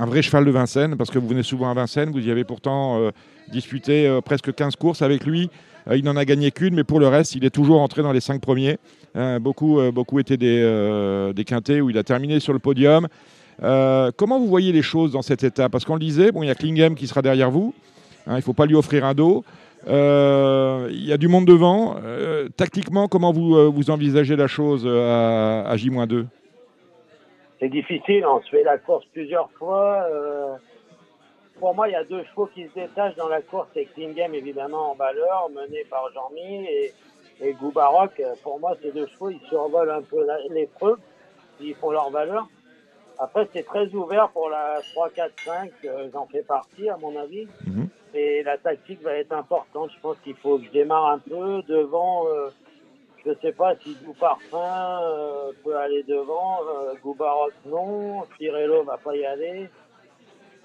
vrai 0.06 0.22
cheval 0.22 0.46
de 0.46 0.52
Vincennes, 0.52 0.96
parce 0.98 1.10
que 1.10 1.18
vous 1.18 1.28
venez 1.28 1.44
souvent 1.44 1.72
à 1.72 1.74
Vincennes, 1.74 2.12
vous 2.12 2.28
y 2.28 2.30
avez 2.30 2.44
pourtant 2.44 3.00
euh, 3.00 3.12
disputé 3.52 4.08
euh, 4.08 4.22
presque 4.22 4.54
15 4.54 4.76
courses 4.76 5.02
avec 5.02 5.26
lui. 5.26 5.50
Euh, 5.88 5.98
il 5.98 6.04
n'en 6.04 6.16
a 6.16 6.26
gagné 6.26 6.52
qu'une, 6.52 6.76
mais 6.76 6.84
pour 6.84 7.00
le 7.00 7.08
reste, 7.08 7.34
il 7.34 7.46
est 7.46 7.50
toujours 7.50 7.82
entré 7.82 8.04
dans 8.04 8.12
les 8.12 8.22
cinq 8.22 8.42
premiers. 8.42 8.78
Beaucoup, 9.42 9.82
beaucoup 9.92 10.20
étaient 10.20 10.38
des, 10.38 11.32
des 11.34 11.44
quintés 11.44 11.82
où 11.82 11.90
il 11.90 11.98
a 11.98 12.04
terminé 12.04 12.40
sur 12.40 12.54
le 12.54 12.60
podium. 12.60 13.08
Euh, 13.64 14.12
comment 14.16 14.40
vous 14.40 14.48
voyez 14.48 14.72
les 14.72 14.82
choses 14.82 15.12
dans 15.12 15.22
cet 15.22 15.44
état? 15.44 15.70
Parce 15.70 15.86
qu'on 15.86 15.96
le 15.96 16.00
disait, 16.00 16.32
bon, 16.32 16.44
il 16.44 16.48
y 16.48 16.52
a 16.52 16.56
Klingem 16.56 16.96
qui 16.96 17.08
sera 17.08 17.22
derrière 17.22 17.52
vous. 17.52 17.74
Hein, 18.28 18.34
il 18.34 18.38
ne 18.38 18.42
faut 18.42 18.54
pas 18.54 18.66
lui 18.66 18.76
offrir 18.76 19.06
un 19.06 19.14
dos. 19.14 19.44
Euh, 19.88 20.88
Il 20.92 21.06
y 21.06 21.14
a 21.14 21.18
du 21.18 21.28
monde 21.28 21.46
devant. 21.46 21.96
Euh, 22.04 22.50
tactiquement, 22.50 23.08
comment 23.08 23.32
vous, 23.32 23.72
vous 23.72 23.90
envisagez 23.90 24.36
la 24.36 24.48
chose 24.48 24.86
à, 24.86 25.68
à 25.68 25.78
J-2 25.78 26.26
C'est 27.60 27.70
difficile, 27.70 28.26
on 28.26 28.42
se 28.42 28.50
fait 28.50 28.64
la 28.64 28.78
course 28.78 29.06
plusieurs 29.14 29.50
fois. 29.52 30.06
pour 31.60 31.74
moi, 31.74 31.88
il 31.88 31.94
y 31.94 31.96
a 31.96 32.04
deux 32.04 32.24
chevaux 32.26 32.50
qui 32.54 32.66
se 32.68 32.74
détachent 32.76 33.16
dans 33.16 33.30
la 33.30 33.42
course. 33.42 33.68
C'est 33.74 33.86
Klingem, 33.86 34.34
évidemment, 34.36 34.92
en 34.92 34.96
valeur, 34.96 35.50
mené 35.56 35.84
par 35.90 36.04
Jean-Mi, 36.14 36.66
et, 36.66 36.94
et 37.42 37.54
Goubaroc. 37.54 38.22
Pour 38.44 38.60
moi, 38.60 38.76
ces 38.82 38.92
deux 38.92 39.08
chevaux, 39.08 39.30
ils 39.30 39.48
survolent 39.48 39.92
un 39.92 40.02
peu 40.02 40.26
l'épreuve. 40.52 40.98
Ils 41.60 41.74
font 41.76 41.92
leur 41.92 42.12
valeur. 42.12 42.48
Après, 43.20 43.48
c'est 43.54 43.66
très 43.66 43.88
ouvert 43.94 44.30
pour 44.30 44.50
la 44.50 44.80
3, 44.94 45.10
4, 45.16 45.32
5. 45.46 45.72
euh, 45.86 46.08
J'en 46.14 46.28
fais 46.28 46.44
partie, 46.44 46.88
à 46.90 46.98
mon 46.98 47.16
avis. 47.20 47.48
Mhm. 47.66 47.88
Et 48.14 48.44
la 48.44 48.58
tactique 48.58 49.02
va 49.04 49.14
être 49.14 49.34
importante. 49.34 49.90
Je 49.96 50.00
pense 50.02 50.18
qu'il 50.24 50.36
faut 50.36 50.58
que 50.60 50.66
je 50.66 50.72
démarre 50.72 51.08
un 51.12 51.20
peu 51.20 51.62
devant. 51.68 52.26
euh, 52.28 52.50
je 53.26 53.32
sais 53.42 53.52
pas 53.52 53.74
si 53.84 53.96
Doux 54.06 54.14
Parfum 54.18 55.00
euh, 55.04 55.52
peut 55.64 55.76
aller 55.78 56.04
devant, 56.08 56.60
euh, 56.62 56.94
Goubaroc 57.04 57.52
non, 57.66 58.22
Pirello 58.38 58.84
va 58.84 58.98
pas 58.98 59.16
y 59.18 59.26
aller. 59.26 59.68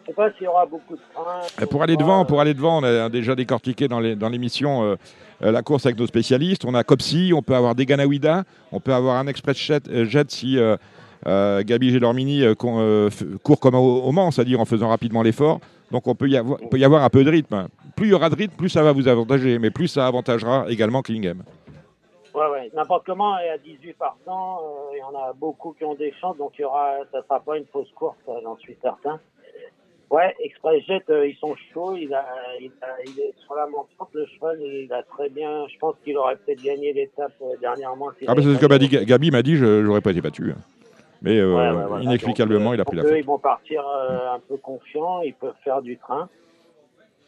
Je 0.02 0.06
sais 0.08 0.12
pas 0.14 0.30
s'il 0.32 0.44
y 0.44 0.46
aura 0.46 0.66
beaucoup 0.66 0.94
de 0.94 1.00
freins. 1.12 1.66
Pour 1.66 1.82
aller 1.82 1.96
devant, 1.96 2.24
pour 2.24 2.40
aller 2.40 2.54
devant, 2.54 2.78
on 2.80 2.84
a 2.84 3.08
déjà 3.08 3.34
décortiqué 3.34 3.88
dans 3.88 3.98
l'émission 4.00 4.82
euh, 4.84 4.96
la 5.40 5.62
course 5.62 5.86
avec 5.86 5.98
nos 5.98 6.06
spécialistes. 6.06 6.64
On 6.64 6.74
a 6.74 6.84
Copsy, 6.84 7.32
on 7.34 7.42
peut 7.42 7.54
avoir 7.56 7.74
des 7.74 7.84
Ganawida, 7.86 8.44
on 8.70 8.78
peut 8.80 8.92
avoir 8.94 9.16
un 9.16 9.26
Express 9.26 9.56
Jet, 9.58 9.88
euh, 9.88 10.04
Jet 10.04 10.30
si 10.30 10.58
euh, 10.58 10.76
Gabi 11.26 11.90
Gelormini 11.90 12.42
euh, 12.42 12.54
euh, 12.64 13.10
court 13.42 13.60
comme 13.60 13.74
au, 13.74 14.02
au 14.02 14.12
Mans, 14.12 14.30
c'est-à-dire 14.30 14.60
en 14.60 14.64
faisant 14.64 14.88
rapidement 14.88 15.22
l'effort. 15.22 15.60
Donc 15.90 16.06
on 16.06 16.14
peut, 16.14 16.28
y 16.28 16.36
avoir, 16.36 16.58
il 16.62 16.68
peut 16.68 16.78
y 16.78 16.84
avoir 16.84 17.04
un 17.04 17.10
peu 17.10 17.22
de 17.22 17.30
rythme. 17.30 17.68
Plus 17.96 18.06
il 18.06 18.10
y 18.10 18.14
aura 18.14 18.30
de 18.30 18.34
rythme, 18.34 18.56
plus 18.56 18.70
ça 18.70 18.82
va 18.82 18.92
vous 18.92 19.08
avantager, 19.08 19.58
mais 19.58 19.70
plus 19.70 19.88
ça 19.88 20.06
avantagera 20.06 20.66
également 20.68 21.02
Klingem. 21.02 21.42
Ouais, 22.34 22.48
ouais. 22.50 22.70
n'importe 22.74 23.04
comment, 23.04 23.38
il 23.38 23.46
y 23.46 23.50
a 23.50 23.58
18 23.58 23.92
partants, 23.98 24.60
euh, 24.62 24.96
il 24.96 25.00
y 25.00 25.02
en 25.02 25.14
a 25.14 25.34
beaucoup 25.34 25.74
qui 25.74 25.84
ont 25.84 25.94
des 25.94 26.14
chances, 26.18 26.38
donc 26.38 26.52
il 26.58 26.62
y 26.62 26.64
aura, 26.64 26.96
ça 27.12 27.22
sera 27.22 27.40
pas 27.40 27.58
une 27.58 27.66
fausse 27.66 27.90
course, 27.94 28.16
euh, 28.28 28.32
j'en 28.42 28.56
suis 28.56 28.74
certain. 28.80 29.20
Ouais, 30.12 30.34
Express 30.40 30.84
Jet, 30.86 31.02
euh, 31.08 31.26
ils 31.26 31.36
sont 31.36 31.54
chauds, 31.72 31.96
il 31.96 32.12
a, 32.12 32.26
il 32.60 32.70
a, 32.82 32.86
il 33.06 33.18
est 33.18 33.32
sur 33.46 33.54
la 33.54 33.66
montante, 33.66 34.10
le 34.12 34.26
cheval, 34.26 34.60
il 34.60 34.92
a 34.92 35.02
très 35.04 35.30
bien, 35.30 35.66
je 35.72 35.78
pense 35.78 35.94
qu'il 36.04 36.18
aurait 36.18 36.36
peut-être 36.36 36.62
gagné 36.62 36.92
l'étape 36.92 37.32
euh, 37.40 37.56
dernièrement. 37.62 38.10
Ah, 38.26 38.34
bah, 38.34 38.42
c'est 38.42 38.54
ce 38.54 38.58
que 38.58 38.66
m'a 38.66 38.78
dit. 38.78 38.90
Gabi, 38.90 39.30
m'a 39.30 39.42
dit, 39.42 39.56
je 39.56 39.80
n'aurais 39.80 40.02
pas 40.02 40.10
été 40.10 40.20
battu. 40.20 40.52
Mais 41.22 41.38
euh, 41.38 41.54
Ouais, 41.54 41.70
ouais, 41.78 41.86
voilà. 41.86 42.04
inexplicablement, 42.04 42.70
Donc, 42.70 42.74
il 42.74 42.80
a 42.80 42.82
euh, 42.82 42.84
pris 42.84 42.96
la 42.96 43.02
donc, 43.02 43.10
eux, 43.10 43.14
faute. 43.14 43.22
Ils 43.22 43.26
vont 43.26 43.38
partir 43.38 43.86
euh, 43.88 44.34
un 44.34 44.40
peu 44.40 44.56
confiants, 44.56 45.20
ils 45.22 45.34
peuvent 45.34 45.54
faire 45.64 45.80
du 45.82 45.96
train. 45.98 46.28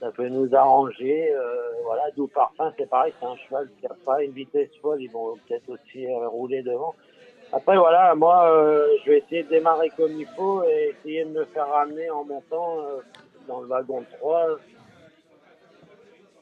Ça 0.01 0.11
peut 0.11 0.29
nous 0.29 0.55
arranger. 0.55 1.33
euh, 1.33 1.55
voilà, 1.85 2.03
d'où 2.17 2.27
parfum, 2.27 2.73
c'est 2.77 2.89
pareil, 2.91 3.13
c'est 3.21 3.27
un 3.27 3.37
cheval 3.37 3.69
qui 3.79 3.87
n'a 3.87 3.95
pas 4.05 4.23
une 4.23 4.33
vitesse 4.33 4.71
folle, 4.83 5.01
ils 5.01 5.11
vont 5.11 5.37
peut-être 5.47 5.69
aussi 5.71 6.07
euh, 6.07 6.29
rouler 6.29 6.63
devant. 6.63 6.95
Après, 7.53 7.77
voilà, 7.77 8.15
moi, 8.17 8.51
euh, 8.51 8.85
je 9.05 9.11
vais 9.13 9.19
essayer 9.19 9.45
de 9.45 9.49
démarrer 9.49 9.91
comme 9.91 10.13
il 10.13 10.27
faut 10.37 10.65
et 10.65 10.95
essayer 10.99 11.25
de 11.25 11.31
me 11.31 11.45
faire 11.45 11.69
ramener 11.69 12.11
en 12.11 12.25
montant 12.25 12.79
euh, 12.81 13.01
dans 13.47 13.61
le 13.61 13.69
wagon 13.69 14.03
3. 14.19 14.47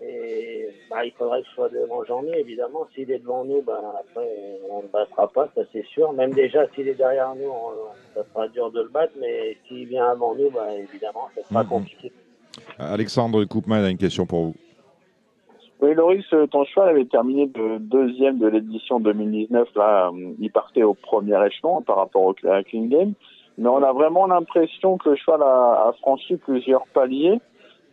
Et 0.00 0.68
bah, 0.92 1.04
il 1.04 1.12
faudrait 1.12 1.42
que 1.42 1.48
je 1.48 1.54
sois 1.54 1.68
devant 1.68 2.04
Jean-Mi, 2.04 2.32
évidemment. 2.32 2.86
S'il 2.94 3.10
est 3.10 3.18
devant 3.18 3.44
nous, 3.44 3.62
bah, 3.62 3.80
après, 4.00 4.28
on 4.70 4.82
ne 4.82 4.88
battra 4.88 5.26
pas, 5.28 5.48
ça 5.54 5.62
c'est 5.72 5.84
sûr. 5.86 6.12
Même 6.12 6.32
déjà, 6.32 6.66
s'il 6.74 6.88
est 6.88 6.94
derrière 6.94 7.34
nous, 7.34 7.48
on- 7.50 8.14
ça 8.14 8.24
sera 8.32 8.48
dur 8.48 8.70
de 8.70 8.82
le 8.82 8.88
battre. 8.88 9.12
Mais 9.20 9.56
s'il 9.66 9.86
vient 9.88 10.10
avant 10.10 10.34
nous, 10.34 10.50
bah, 10.50 10.68
évidemment, 10.74 11.28
ça 11.34 11.42
sera 11.48 11.62
Mhm. 11.62 11.68
compliqué. 11.68 12.12
Alexandre 12.78 13.44
Koopman 13.44 13.82
a 13.84 13.90
une 13.90 13.96
question 13.98 14.26
pour 14.26 14.42
vous. 14.44 14.54
Oui, 15.80 15.94
Loris, 15.94 16.24
euh, 16.32 16.46
ton 16.46 16.64
cheval 16.64 16.90
avait 16.90 17.06
terminé 17.06 17.46
de 17.46 17.78
deuxième 17.78 18.38
de 18.38 18.46
l'édition 18.46 19.00
2019. 19.00 19.68
Là, 19.74 20.10
euh, 20.14 20.32
il 20.38 20.50
partait 20.52 20.84
au 20.84 20.94
premier 20.94 21.44
échelon 21.46 21.82
par 21.82 21.96
rapport 21.96 22.22
au 22.22 22.34
Clean 22.34 22.62
Game. 22.86 23.14
Mais 23.58 23.68
on 23.68 23.82
a 23.82 23.92
vraiment 23.92 24.26
l'impression 24.26 24.96
que 24.96 25.10
le 25.10 25.16
cheval 25.16 25.42
a, 25.42 25.88
a 25.88 25.92
franchi 26.00 26.36
plusieurs 26.36 26.86
paliers. 26.94 27.40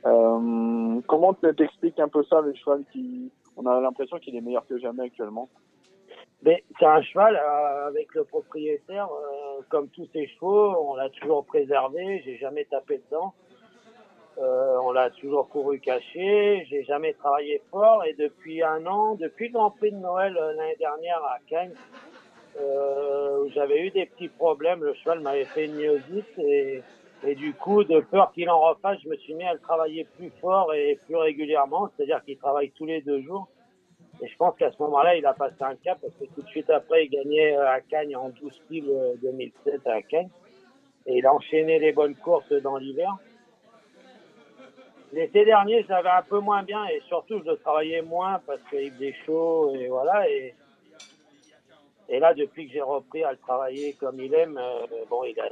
Euh, 0.06 1.02
comment 1.08 1.34
t'expliques 1.34 2.00
un 2.00 2.08
peu 2.08 2.24
ça, 2.24 2.42
le 2.42 2.54
cheval 2.54 2.84
qui... 2.92 3.32
On 3.58 3.66
a 3.66 3.82
l'impression 3.82 4.20
qu'il 4.20 4.36
est 4.36 4.42
meilleur 4.42 4.66
que 4.66 4.78
jamais 4.78 5.04
actuellement? 5.04 5.50
Mais 6.44 6.64
c'est 6.80 6.86
un 6.86 7.02
cheval 7.02 7.36
euh, 7.36 7.88
avec 7.88 8.14
le 8.16 8.24
propriétaire, 8.24 9.10
euh, 9.12 9.62
comme 9.68 9.90
tous 9.90 10.08
ses 10.14 10.28
chevaux, 10.28 10.74
on 10.90 10.96
l'a 10.96 11.10
toujours 11.10 11.46
préservé, 11.46 12.22
j'ai 12.24 12.38
jamais 12.38 12.64
tapé 12.66 13.02
dedans. 13.10 13.34
Euh, 14.38 14.78
on 14.84 14.92
l'a 14.94 15.10
toujours 15.10 15.50
couru 15.50 15.80
caché, 15.80 16.66
j'ai 16.70 16.86
jamais 16.86 17.12
travaillé 17.14 17.62
fort 17.70 18.06
et 18.06 18.14
depuis 18.14 18.64
un 18.64 18.86
an, 18.86 19.16
depuis 19.16 19.48
le 19.48 19.54
Grand 19.54 19.72
Prix 19.72 19.92
de 19.92 19.98
Noël 19.98 20.34
l'année 20.34 20.78
dernière 20.80 21.22
à 21.26 21.40
Cannes, 21.46 21.76
où 22.58 23.50
j'avais 23.50 23.86
eu 23.86 23.90
des 23.90 24.06
petits 24.06 24.30
problèmes, 24.30 24.82
le 24.82 24.94
cheval 24.94 25.20
m'avait 25.20 25.44
fait 25.44 25.66
une 25.66 25.76
myosite 25.76 26.40
et, 26.40 26.82
et 27.24 27.36
du 27.36 27.54
coup, 27.54 27.84
de 27.84 28.00
peur 28.00 28.32
qu'il 28.32 28.50
en 28.50 28.60
refasse, 28.60 29.00
je 29.04 29.10
me 29.10 29.18
suis 29.18 29.34
mis 29.34 29.44
à 29.44 29.54
le 29.54 29.60
travailler 29.60 30.06
plus 30.18 30.32
fort 30.42 30.74
et 30.74 31.00
plus 31.06 31.18
régulièrement, 31.18 31.90
c'est-à-dire 31.96 32.24
qu'il 32.24 32.38
travaille 32.38 32.72
tous 32.72 32.86
les 32.86 33.02
deux 33.02 33.22
jours. 33.22 33.50
Et 34.22 34.28
je 34.28 34.36
pense 34.38 34.56
qu'à 34.58 34.72
ce 34.72 34.82
moment-là, 34.84 35.16
il 35.16 35.26
a 35.26 35.34
passé 35.34 35.56
un 35.62 35.76
cap 35.76 36.00
parce 36.02 36.14
que 36.14 36.26
tout 36.34 36.42
de 36.42 36.48
suite 36.48 36.70
après, 36.70 37.06
il 37.06 37.10
gagnait 37.10 37.56
euh, 37.56 37.70
à 37.70 37.82
Cagnes 37.82 38.16
en 38.16 38.30
12 38.30 38.62
piles 38.70 38.90
euh, 38.90 39.16
2007 39.22 39.88
à 39.88 40.02
Cagnes. 40.02 40.30
Et 41.06 41.18
il 41.18 41.26
a 41.26 41.34
enchaîné 41.34 41.80
les 41.80 41.92
bonnes 41.92 42.16
courses 42.16 42.52
dans 42.52 42.78
l'hiver. 42.78 43.16
L'été 45.12 45.44
dernier, 45.44 45.84
je 45.84 45.90
l'avais 45.90 46.10
un 46.10 46.22
peu 46.22 46.40
moins 46.40 46.64
bien 46.64 46.86
et 46.88 47.02
surtout, 47.08 47.42
je 47.46 47.52
travaillais 47.52 48.02
moins 48.02 48.42
parce 48.46 48.62
qu'il 48.70 48.92
faisait 48.92 49.16
chaud 49.26 49.74
et 49.74 49.88
voilà. 49.88 50.30
Et, 50.30 50.54
et 52.10 52.20
là, 52.20 52.34
depuis 52.34 52.68
que 52.68 52.74
j'ai 52.74 52.82
repris 52.82 53.24
à 53.24 53.32
le 53.32 53.38
travailler 53.38 53.94
comme 53.94 54.20
il 54.20 54.34
aime, 54.34 54.58
euh, 54.58 54.86
bon, 55.10 55.24
il 55.24 55.40
a, 55.40 55.50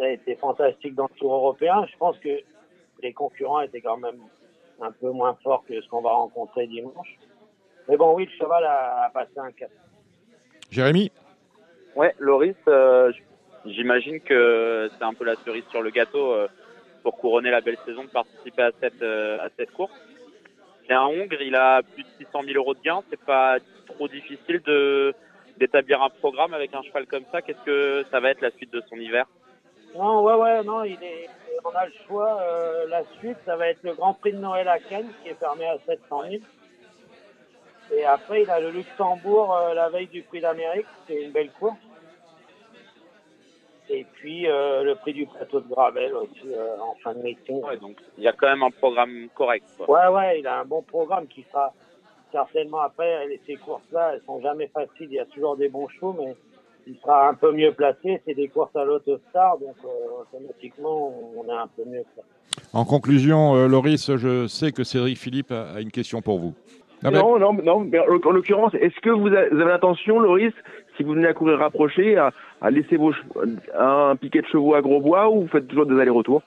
a 0.00 0.10
été 0.10 0.36
fantastique 0.36 0.94
dans 0.94 1.08
le 1.12 1.18
Tour 1.18 1.34
européen. 1.34 1.86
Je 1.90 1.96
pense 1.96 2.18
que 2.18 2.40
les 3.02 3.12
concurrents 3.12 3.60
étaient 3.60 3.80
quand 3.80 3.96
même 3.96 4.20
un 4.80 4.92
peu 4.92 5.10
moins 5.10 5.36
forts 5.42 5.64
que 5.66 5.80
ce 5.80 5.88
qu'on 5.88 6.02
va 6.02 6.10
rencontrer 6.10 6.66
dimanche. 6.66 7.16
Mais 7.88 7.96
bon, 7.96 8.14
oui, 8.14 8.26
le 8.26 8.32
cheval 8.38 8.64
a, 8.64 9.04
a 9.04 9.10
passé 9.10 9.32
un 9.38 9.52
cap. 9.52 9.70
Jérémy? 10.70 11.10
Ouais, 11.94 12.14
Loris, 12.18 12.56
euh, 12.68 13.12
j'imagine 13.64 14.20
que 14.20 14.90
c'est 14.92 15.04
un 15.04 15.14
peu 15.14 15.24
la 15.24 15.36
cerise 15.36 15.64
sur 15.70 15.82
le 15.82 15.90
gâteau 15.90 16.32
euh, 16.32 16.48
pour 17.02 17.16
couronner 17.16 17.50
la 17.50 17.60
belle 17.60 17.78
saison 17.86 18.04
de 18.04 18.10
participer 18.10 18.62
à 18.62 18.70
cette 18.80 19.02
euh, 19.02 19.38
à 19.40 19.48
cette 19.56 19.70
course. 19.70 19.92
C'est 20.86 20.92
un 20.92 21.06
Hongre, 21.06 21.40
il 21.40 21.54
a 21.54 21.82
plus 21.82 22.02
de 22.02 22.08
600 22.18 22.42
000 22.44 22.56
euros 22.56 22.74
de 22.74 22.80
gains. 22.80 23.02
C'est 23.10 23.20
pas 23.20 23.58
trop 23.86 24.08
difficile 24.08 24.60
de 24.66 25.14
d'établir 25.56 26.02
un 26.02 26.10
programme 26.10 26.52
avec 26.52 26.74
un 26.74 26.82
cheval 26.82 27.06
comme 27.06 27.24
ça. 27.32 27.40
Qu'est-ce 27.40 27.64
que 27.64 28.04
ça 28.10 28.20
va 28.20 28.30
être 28.30 28.42
la 28.42 28.50
suite 28.50 28.72
de 28.72 28.82
son 28.90 28.96
hiver? 28.96 29.26
Non, 29.96 30.22
ouais, 30.22 30.34
ouais, 30.34 30.62
non, 30.64 30.84
il 30.84 31.02
est, 31.02 31.28
on 31.64 31.70
a 31.70 31.86
le 31.86 31.92
choix. 32.06 32.40
euh, 32.42 32.86
la 32.88 33.02
suite, 33.18 33.38
ça 33.44 33.56
va 33.56 33.68
être 33.68 33.82
le 33.82 33.94
Grand 33.94 34.14
Prix 34.14 34.32
de 34.32 34.38
Noël 34.38 34.68
à 34.68 34.78
Cannes, 34.78 35.10
qui 35.22 35.30
est 35.30 35.34
fermé 35.34 35.66
à 35.66 35.78
700 35.86 36.22
000. 36.30 36.42
Et 37.92 38.04
après, 38.04 38.42
il 38.42 38.50
a 38.50 38.60
le 38.60 38.70
Luxembourg 38.70 39.54
euh, 39.56 39.74
la 39.74 39.88
veille 39.88 40.08
du 40.08 40.22
Prix 40.22 40.40
d'Amérique, 40.40 40.86
c'est 41.06 41.22
une 41.22 41.30
belle 41.32 41.50
course. 41.52 41.78
Et 43.88 44.04
puis 44.14 44.48
euh, 44.48 44.82
le 44.82 44.96
prix 44.96 45.12
du 45.12 45.26
plateau 45.26 45.60
de 45.60 45.68
Gravel 45.68 46.12
aussi 46.14 46.52
euh, 46.52 46.76
en 46.80 46.96
fin 46.96 47.14
de 47.14 47.20
meeting. 47.22 47.62
Ouais, 47.62 47.76
donc 47.76 47.96
il 48.18 48.24
y 48.24 48.28
a 48.28 48.32
quand 48.32 48.48
même 48.48 48.64
un 48.64 48.72
programme 48.72 49.28
correct. 49.36 49.64
Quoi. 49.76 49.88
Ouais, 49.88 50.12
ouais, 50.12 50.40
il 50.40 50.46
a 50.48 50.58
un 50.58 50.64
bon 50.64 50.82
programme 50.82 51.28
qui 51.28 51.44
sera 51.44 51.72
certainement 52.32 52.80
après. 52.80 53.32
et 53.32 53.40
Ces 53.46 53.54
courses-là, 53.54 54.14
elles 54.14 54.22
sont 54.26 54.40
jamais 54.40 54.66
faciles. 54.66 55.06
Il 55.08 55.12
y 55.12 55.20
a 55.20 55.26
toujours 55.26 55.56
des 55.56 55.68
bons 55.68 55.86
chevaux, 55.86 56.16
mais 56.18 56.34
il 56.86 56.96
sera 57.02 57.28
un 57.28 57.34
peu 57.34 57.52
mieux 57.52 57.72
placé. 57.72 58.20
C'est 58.26 58.34
des 58.34 58.48
courses 58.48 58.74
à 58.76 58.84
l'autostar, 58.84 59.58
donc 59.58 59.74
euh, 59.84 60.22
automatiquement, 60.22 61.12
on 61.36 61.44
est 61.48 61.52
un 61.56 61.68
peu 61.76 61.84
mieux 61.84 62.04
placé. 62.14 62.28
En 62.72 62.84
conclusion, 62.84 63.54
euh, 63.56 63.66
Loris, 63.68 64.10
je 64.16 64.46
sais 64.46 64.72
que 64.72 64.84
Cédric 64.84 65.18
Philippe 65.18 65.50
a, 65.52 65.74
a 65.76 65.80
une 65.80 65.90
question 65.90 66.22
pour 66.22 66.38
vous. 66.38 66.54
Ah 67.04 67.10
ben, 67.10 67.20
Non, 67.20 67.38
non, 67.38 67.52
non. 67.52 67.80
mais 67.80 67.98
en 67.98 68.04
en 68.04 68.30
l'occurrence, 68.30 68.72
est-ce 68.74 68.98
que 69.00 69.10
vous 69.10 69.26
avez 69.28 69.50
vous 69.50 69.60
avez 69.60 69.70
l'intention, 69.70 70.18
Loris, 70.18 70.52
si 70.96 71.02
vous 71.02 71.12
venez 71.12 71.26
à 71.28 71.34
courir 71.34 71.58
rapproché, 71.58 72.16
à, 72.16 72.32
à 72.62 72.70
laisser 72.70 72.96
vos 72.96 73.12
un 73.78 74.16
piquet 74.16 74.40
de 74.40 74.46
chevaux 74.46 74.74
à 74.74 74.80
Grosbois 74.80 75.28
ou 75.30 75.42
vous 75.42 75.48
faites 75.48 75.68
toujours 75.68 75.86
des 75.86 76.00
allers-retours? 76.00 76.42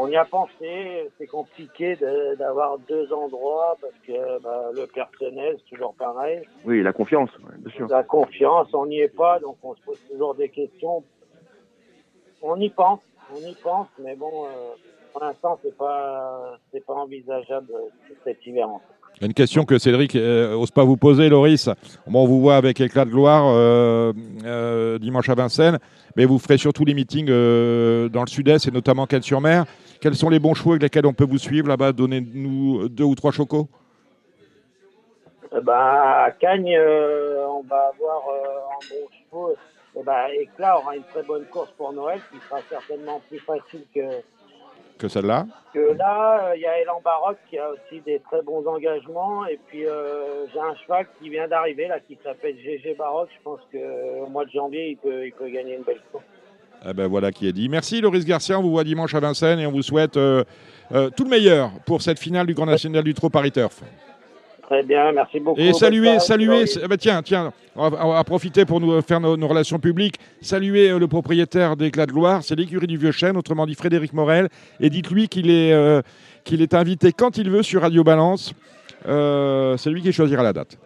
On 0.00 0.08
y 0.08 0.16
a 0.16 0.24
pensé. 0.24 1.10
C'est 1.18 1.26
compliqué 1.26 1.96
de- 1.96 2.36
d'avoir 2.36 2.78
deux 2.88 3.12
endroits 3.12 3.76
parce 3.80 3.94
que 4.06 4.40
bah, 4.42 4.70
le 4.74 4.86
personnel, 4.86 5.56
c'est 5.58 5.74
toujours 5.76 5.94
pareil. 5.98 6.42
Oui, 6.64 6.82
la 6.82 6.92
confiance, 6.92 7.30
ouais, 7.38 7.56
bien 7.58 7.72
sûr. 7.74 7.88
La 7.88 8.04
confiance, 8.04 8.68
on 8.74 8.86
n'y 8.86 9.00
est 9.00 9.14
pas, 9.14 9.40
donc 9.40 9.56
on 9.62 9.74
se 9.74 9.80
pose 9.82 9.98
toujours 10.10 10.34
des 10.36 10.48
questions. 10.50 11.02
On 12.42 12.56
y 12.60 12.70
pense, 12.70 13.00
on 13.34 13.40
y 13.40 13.54
pense, 13.62 13.88
mais 14.02 14.14
bon, 14.14 14.44
euh, 14.44 14.48
pour 15.12 15.22
l'instant, 15.24 15.58
c'est 15.64 15.76
pas, 15.76 16.56
c'est 16.72 16.84
pas 16.86 16.94
envisageable 16.94 17.72
cet 18.24 18.46
hiver. 18.46 18.68
en 18.68 18.78
fait. 18.78 19.26
Une 19.26 19.34
question 19.34 19.64
que 19.64 19.78
Cédric 19.78 20.14
euh, 20.14 20.54
ose 20.54 20.70
pas 20.70 20.84
vous 20.84 20.96
poser, 20.96 21.28
Loris. 21.28 21.68
Bon, 22.06 22.22
on 22.22 22.26
vous 22.26 22.40
voit 22.40 22.54
avec 22.54 22.80
éclat 22.80 23.04
de 23.04 23.10
gloire 23.10 23.46
euh, 23.48 24.12
euh, 24.44 24.98
dimanche 25.00 25.28
à 25.28 25.34
Vincennes, 25.34 25.78
mais 26.14 26.24
vous 26.24 26.38
ferez 26.38 26.56
surtout 26.56 26.84
les 26.84 26.94
meetings 26.94 27.26
euh, 27.28 28.08
dans 28.08 28.20
le 28.20 28.28
sud-est 28.28 28.68
et 28.68 28.70
notamment 28.70 29.06
Cannes-sur-Mer. 29.06 29.64
Quels 30.00 30.14
sont 30.14 30.28
les 30.28 30.38
bons 30.38 30.54
chevaux 30.54 30.70
avec 30.70 30.82
lesquels 30.82 31.06
on 31.06 31.12
peut 31.12 31.24
vous 31.24 31.38
suivre 31.38 31.68
là-bas? 31.68 31.92
Donnez-nous 31.92 32.88
deux 32.88 33.04
ou 33.04 33.14
trois 33.14 33.32
chocos. 33.32 33.68
Eh 35.56 35.60
ben, 35.60 35.72
à 35.72 36.30
Cagnes, 36.38 36.76
euh, 36.76 37.46
on 37.48 37.62
va 37.62 37.90
avoir 37.94 38.28
euh, 38.28 38.58
en 38.68 38.78
bon 38.90 39.08
chevaux. 39.10 39.56
Eh 39.98 40.02
ben, 40.02 40.26
Éclat 40.38 40.78
aura 40.78 40.94
une 40.94 41.02
très 41.04 41.22
bonne 41.22 41.46
course 41.46 41.70
pour 41.76 41.92
Noël, 41.92 42.20
qui 42.30 42.38
sera 42.46 42.60
certainement 42.68 43.20
plus 43.28 43.38
facile 43.38 43.84
que, 43.94 44.20
Que 44.98 45.08
celle-là 45.08 45.46
que 45.74 45.96
là. 45.96 46.48
Euh, 46.50 46.56
Il 46.56 46.60
y 46.60 46.66
a 46.66 46.80
Elan 46.80 47.00
Baroque 47.02 47.38
qui 47.48 47.58
a 47.58 47.70
aussi 47.70 48.00
des 48.02 48.20
très 48.20 48.42
bons 48.42 48.66
engagements. 48.66 49.46
Et 49.46 49.58
puis, 49.66 49.86
euh, 49.86 50.46
j'ai 50.52 50.60
un 50.60 50.74
cheval 50.76 51.06
qui 51.18 51.30
vient 51.30 51.48
d'arriver, 51.48 51.88
là, 51.88 51.98
qui 52.00 52.18
s'appelle 52.22 52.56
GG 52.58 52.94
Baroque. 52.94 53.30
Je 53.36 53.42
pense 53.42 53.60
qu'au 53.72 54.26
mois 54.26 54.44
de 54.44 54.50
janvier, 54.50 54.90
il 54.90 54.96
peut, 54.96 55.26
il 55.26 55.32
peut 55.32 55.48
gagner 55.48 55.76
une 55.76 55.82
belle 55.82 56.02
course. 56.12 56.24
Eh 56.86 56.92
ben 56.92 57.06
voilà 57.06 57.32
qui 57.32 57.48
est 57.48 57.52
dit. 57.52 57.68
Merci 57.68 58.00
Loris 58.00 58.24
Garcia, 58.24 58.58
on 58.58 58.62
vous 58.62 58.70
voit 58.70 58.84
dimanche 58.84 59.14
à 59.14 59.20
Vincennes 59.20 59.58
et 59.58 59.66
on 59.66 59.72
vous 59.72 59.82
souhaite 59.82 60.16
euh, 60.16 60.44
euh, 60.92 61.10
tout 61.16 61.24
le 61.24 61.30
meilleur 61.30 61.70
pour 61.86 62.02
cette 62.02 62.18
finale 62.18 62.46
du 62.46 62.54
Grand 62.54 62.66
National 62.66 63.02
du 63.02 63.14
Trot 63.14 63.30
Paris 63.30 63.50
Turf. 63.50 63.82
Très 64.62 64.82
bien, 64.82 65.12
merci 65.12 65.40
beaucoup. 65.40 65.58
Et 65.58 65.72
saluer, 65.72 66.18
saluer, 66.18 66.64
eh 66.82 66.86
ben 66.86 66.98
tiens, 66.98 67.22
tiens, 67.22 67.52
on 67.74 67.88
va, 67.88 68.06
on 68.06 68.12
va 68.12 68.22
profiter 68.22 68.66
pour 68.66 68.80
nous 68.80 69.00
faire 69.00 69.18
nos, 69.18 69.34
nos 69.34 69.48
relations 69.48 69.78
publiques. 69.78 70.16
Saluer 70.42 70.90
euh, 70.90 70.98
le 70.98 71.08
propriétaire 71.08 71.74
d'Éclat 71.74 72.04
de 72.04 72.12
Gloire, 72.12 72.42
c'est 72.42 72.54
l'écurie 72.54 72.86
du 72.86 72.98
Vieux 72.98 73.12
Chêne, 73.12 73.36
autrement 73.38 73.64
dit 73.64 73.74
Frédéric 73.74 74.12
Morel. 74.12 74.48
Et 74.78 74.90
dites-lui 74.90 75.28
qu'il 75.28 75.50
est, 75.50 75.72
euh, 75.72 76.02
qu'il 76.44 76.60
est 76.60 76.74
invité 76.74 77.12
quand 77.12 77.38
il 77.38 77.48
veut 77.50 77.62
sur 77.62 77.80
Radio 77.80 78.04
Balance. 78.04 78.52
Euh, 79.06 79.76
c'est 79.78 79.88
lui 79.88 80.02
qui 80.02 80.12
choisira 80.12 80.42
la 80.42 80.52
date. 80.52 80.76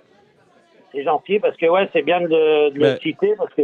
C'est 0.93 1.03
gentil 1.03 1.41
parce 1.41 1.57
que 1.57 1.67
ouais, 1.67 1.89
c'est 1.93 2.03
bien 2.03 2.21
de, 2.21 2.71
de 2.71 2.79
le 2.79 2.99
citer 3.03 3.35
parce 3.37 3.53
que 3.55 3.63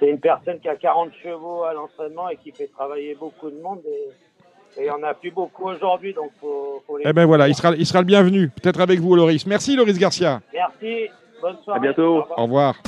c'est 0.00 0.08
une 0.08 0.18
personne 0.18 0.58
qui 0.60 0.68
a 0.68 0.76
40 0.76 1.10
chevaux 1.22 1.62
à 1.64 1.74
l'entraînement 1.74 2.28
et 2.28 2.36
qui 2.36 2.50
fait 2.50 2.68
travailler 2.68 3.14
beaucoup 3.14 3.50
de 3.50 3.60
monde 3.60 3.80
et, 3.86 4.80
et 4.80 4.84
il 4.84 4.86
y 4.86 4.90
en 4.90 5.02
a 5.02 5.14
plus 5.14 5.30
beaucoup 5.30 5.68
aujourd'hui 5.68 6.14
donc 6.14 6.30
faut, 6.40 6.82
faut 6.86 6.96
les. 6.96 7.04
Eh 7.06 7.12
ben 7.12 7.26
voilà, 7.26 7.48
il 7.48 7.54
sera, 7.54 7.74
il 7.76 7.86
sera 7.86 8.00
le 8.00 8.06
bienvenu, 8.06 8.48
peut-être 8.48 8.80
avec 8.80 8.98
vous, 8.98 9.14
Loris. 9.14 9.46
Merci, 9.46 9.76
Loris 9.76 9.98
Garcia. 9.98 10.40
Merci, 10.52 11.10
Bonne 11.40 11.56
soirée. 11.64 11.78
À 11.78 11.82
bientôt. 11.82 12.18
Au 12.18 12.22
revoir. 12.22 12.38
Au 12.38 12.42
revoir. 12.42 12.82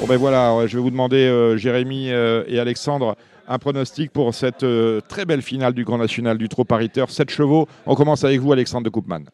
Bon 0.00 0.06
ben 0.06 0.16
voilà, 0.18 0.66
je 0.66 0.76
vais 0.76 0.82
vous 0.82 0.90
demander, 0.90 1.26
euh, 1.26 1.56
Jérémy 1.56 2.12
euh, 2.12 2.44
et 2.46 2.60
Alexandre, 2.60 3.16
un 3.48 3.58
pronostic 3.58 4.12
pour 4.12 4.34
cette 4.34 4.62
euh, 4.62 5.00
très 5.08 5.24
belle 5.24 5.42
finale 5.42 5.72
du 5.72 5.84
Grand 5.84 5.98
National 5.98 6.38
du 6.38 6.48
trot 6.48 6.64
pariteur. 6.64 7.10
7 7.10 7.30
chevaux. 7.30 7.66
On 7.86 7.94
commence 7.94 8.22
avec 8.24 8.40
vous, 8.40 8.52
Alexandre 8.52 8.84
de 8.84 8.90
Koopman. 8.90 9.24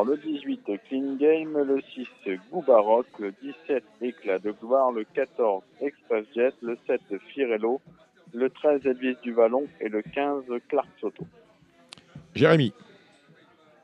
Alors, 0.00 0.12
le 0.12 0.16
18, 0.16 0.62
Clean 0.88 1.16
Game, 1.16 1.58
le 1.58 1.78
6, 1.92 2.08
Goût 2.50 2.62
Baroque, 2.62 3.06
le 3.18 3.32
17, 3.42 3.84
Éclat 4.00 4.38
de 4.38 4.50
Gloire, 4.50 4.92
le 4.92 5.04
14, 5.04 5.62
Express 5.82 6.24
Jet, 6.34 6.54
le 6.62 6.78
7, 6.86 7.02
Firello, 7.28 7.82
le 8.32 8.48
13, 8.48 8.86
Elvis 8.86 9.18
du 9.22 9.34
Vallon 9.34 9.68
et 9.78 9.90
le 9.90 10.00
15, 10.00 10.44
Clark 10.70 10.88
Soto. 11.02 11.22
Jérémy, 12.34 12.72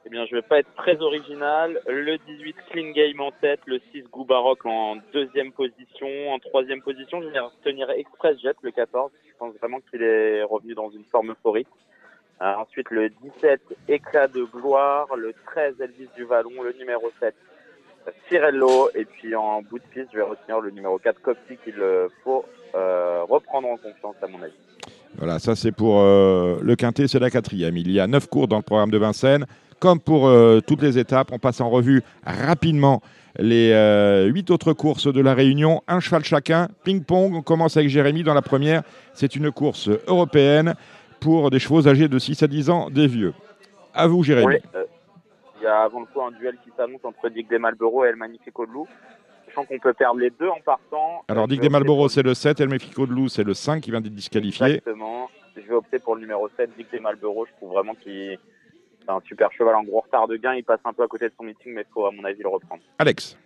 Eh 0.07 0.09
bien, 0.09 0.25
je 0.25 0.37
vais 0.37 0.43
pas 0.43 0.61
être 0.61 0.75
très 0.75 0.99
original. 1.03 1.83
Le 1.87 2.17
18 2.17 2.57
Clean 2.71 2.93
Game 2.93 3.21
en 3.21 3.33
tête, 3.33 3.61
le 3.67 3.79
6 3.93 4.05
Goût 4.05 4.25
Baroque 4.25 4.65
en 4.65 4.97
deuxième 5.13 5.53
position. 5.53 6.31
En 6.31 6.39
troisième 6.39 6.81
position, 6.81 7.21
je 7.21 7.29
vais 7.29 7.41
retenir 7.41 7.91
Express 7.91 8.41
Jet, 8.41 8.57
le 8.63 8.71
14. 8.71 9.11
Je 9.29 9.35
pense 9.39 9.55
vraiment 9.57 9.81
qu'il 9.91 10.03
est 10.03 10.43
revenu 10.45 10.73
dans 10.73 10.89
une 10.89 11.05
forme 11.05 11.33
euphorique. 11.33 11.69
Ensuite, 12.41 12.91
le 12.91 13.09
17 13.09 13.61
Éclat 13.89 14.29
de 14.29 14.45
Gloire, 14.45 15.09
le 15.17 15.35
13 15.47 15.81
Elvis 15.81 16.09
du 16.17 16.25
Vallon, 16.25 16.63
le 16.63 16.75
numéro 16.75 17.11
7 17.19 17.35
Cirello. 18.29 18.91
Et 18.95 19.05
puis 19.05 19.35
en 19.35 19.63
bout 19.63 19.79
de 19.79 19.85
piste, 19.93 20.09
je 20.13 20.19
vais 20.19 20.25
retenir 20.25 20.61
le 20.61 20.71
numéro 20.71 20.99
4 20.99 21.21
Copti 21.23 21.57
qu'il 21.65 21.83
faut 22.23 22.45
euh, 22.75 23.23
reprendre 23.29 23.69
en 23.69 23.77
confiance 23.77 24.17
à 24.23 24.27
mon 24.27 24.43
avis. 24.43 24.53
voilà, 25.17 25.39
ça 25.39 25.57
c'est 25.57 25.73
pour 25.73 26.01
euh, 26.01 26.59
le 26.63 26.77
quintet, 26.77 27.09
c'est 27.09 27.19
la 27.19 27.31
quatrième. 27.31 27.77
Il 27.77 27.91
y 27.91 28.01
a 28.01 28.07
9 28.07 28.29
cours 28.29 28.49
dans 28.49 28.57
le 28.57 28.63
programme 28.63 28.91
de 28.91 28.99
Vincennes. 28.99 29.47
Comme 29.79 30.01
pour 30.01 30.27
euh, 30.27 30.61
toutes 30.67 30.83
les 30.83 30.99
étapes, 30.99 31.29
on 31.33 31.39
passe 31.39 31.61
en 31.61 31.69
revue 31.69 32.03
rapidement 32.25 33.03
les 33.39 33.71
huit 34.33 34.51
autres 34.51 34.73
courses 34.73 35.13
de 35.13 35.21
la 35.21 35.35
Réunion. 35.35 35.83
Un 35.89 36.01
cheval 36.01 36.25
chacun, 36.25 36.69
ping-pong. 36.85 37.35
On 37.35 37.43
commence 37.43 37.77
avec 37.77 37.91
Jérémy 37.91 38.23
dans 38.23 38.33
la 38.33 38.41
première. 38.41 38.83
C'est 39.13 39.37
une 39.37 39.51
course 39.53 39.91
européenne 40.07 40.75
pour 41.27 41.51
des 41.51 41.59
chevaux 41.59 41.89
âgés 41.89 42.07
de 42.07 42.19
6 42.21 42.45
à 42.45 42.47
10 42.47 42.71
ans, 42.71 42.89
des 42.89 43.09
vieux. 43.09 43.35
À 43.93 44.07
vous, 44.07 44.23
Jérémy. 44.23 44.47
Oui, 44.47 44.57
euh, 44.77 44.85
il 45.61 45.65
y 45.65 45.67
a 45.67 45.81
avant 45.83 45.99
le 45.99 46.07
coup 46.07 46.23
un 46.23 46.31
duel 46.31 46.57
qui 46.63 46.71
s'annonce 46.77 47.05
entre 47.05 47.29
Dick 47.31 47.49
des 47.49 47.59
Malboro 47.59 48.05
et 48.05 48.11
El 48.11 48.17
Magnifico 48.17 48.65
de 48.65 48.71
Loup. 48.71 48.87
Sachant 49.47 49.65
qu'on 49.65 49.79
peut 49.81 49.93
perdre 49.93 50.21
les 50.21 50.31
deux 50.31 50.49
en 50.49 50.61
partant. 50.65 51.25
Alors, 51.27 51.45
Euh, 51.45 51.47
Dick 51.49 51.57
je 51.57 51.63
des 51.63 51.69
Malboro, 51.69 52.09
c'est 52.09 52.23
le 52.23 52.33
7. 52.33 52.61
El 52.61 52.69
Mexico 52.69 53.07
de 53.09 53.13
Loup, 53.13 53.27
c'est 53.29 53.43
le 53.43 53.55
5 53.55 53.81
qui 53.83 53.91
vient 53.91 54.01
d'être 54.01 54.15
disqualifié. 54.15 54.67
Exactement. 54.67 55.29
Je 55.57 55.63
vais 55.63 55.75
opter 55.75 55.99
pour 55.99 56.15
le 56.15 56.21
numéro 56.21 56.49
7, 56.57 56.71
Dick 56.79 56.93
des 56.93 57.01
Malboro. 57.01 57.45
Je 57.47 57.53
trouve 57.57 57.71
vraiment 57.73 57.95
qu'il 57.97 58.39
c'est 59.03 59.11
un 59.11 59.21
super 59.27 59.51
cheval 59.51 59.75
en 59.75 59.83
gros 59.83 60.03
retard 60.03 60.29
de 60.29 60.37
gain. 60.37 60.55
Il 60.55 60.63
passe 60.63 60.81
un 60.85 60.93
peu 60.93 61.03
à 61.03 61.09
côté 61.09 61.25
de 61.29 61.33
son 61.37 61.43
meeting, 61.43 61.75
mais 61.75 61.83
il 61.83 61.93
faut 61.93 62.07
à 62.07 62.13
mon 62.13 62.23
avis 62.23 62.41
le 62.45 62.49
reprendre. 62.51 62.83
Alex. 63.01 63.37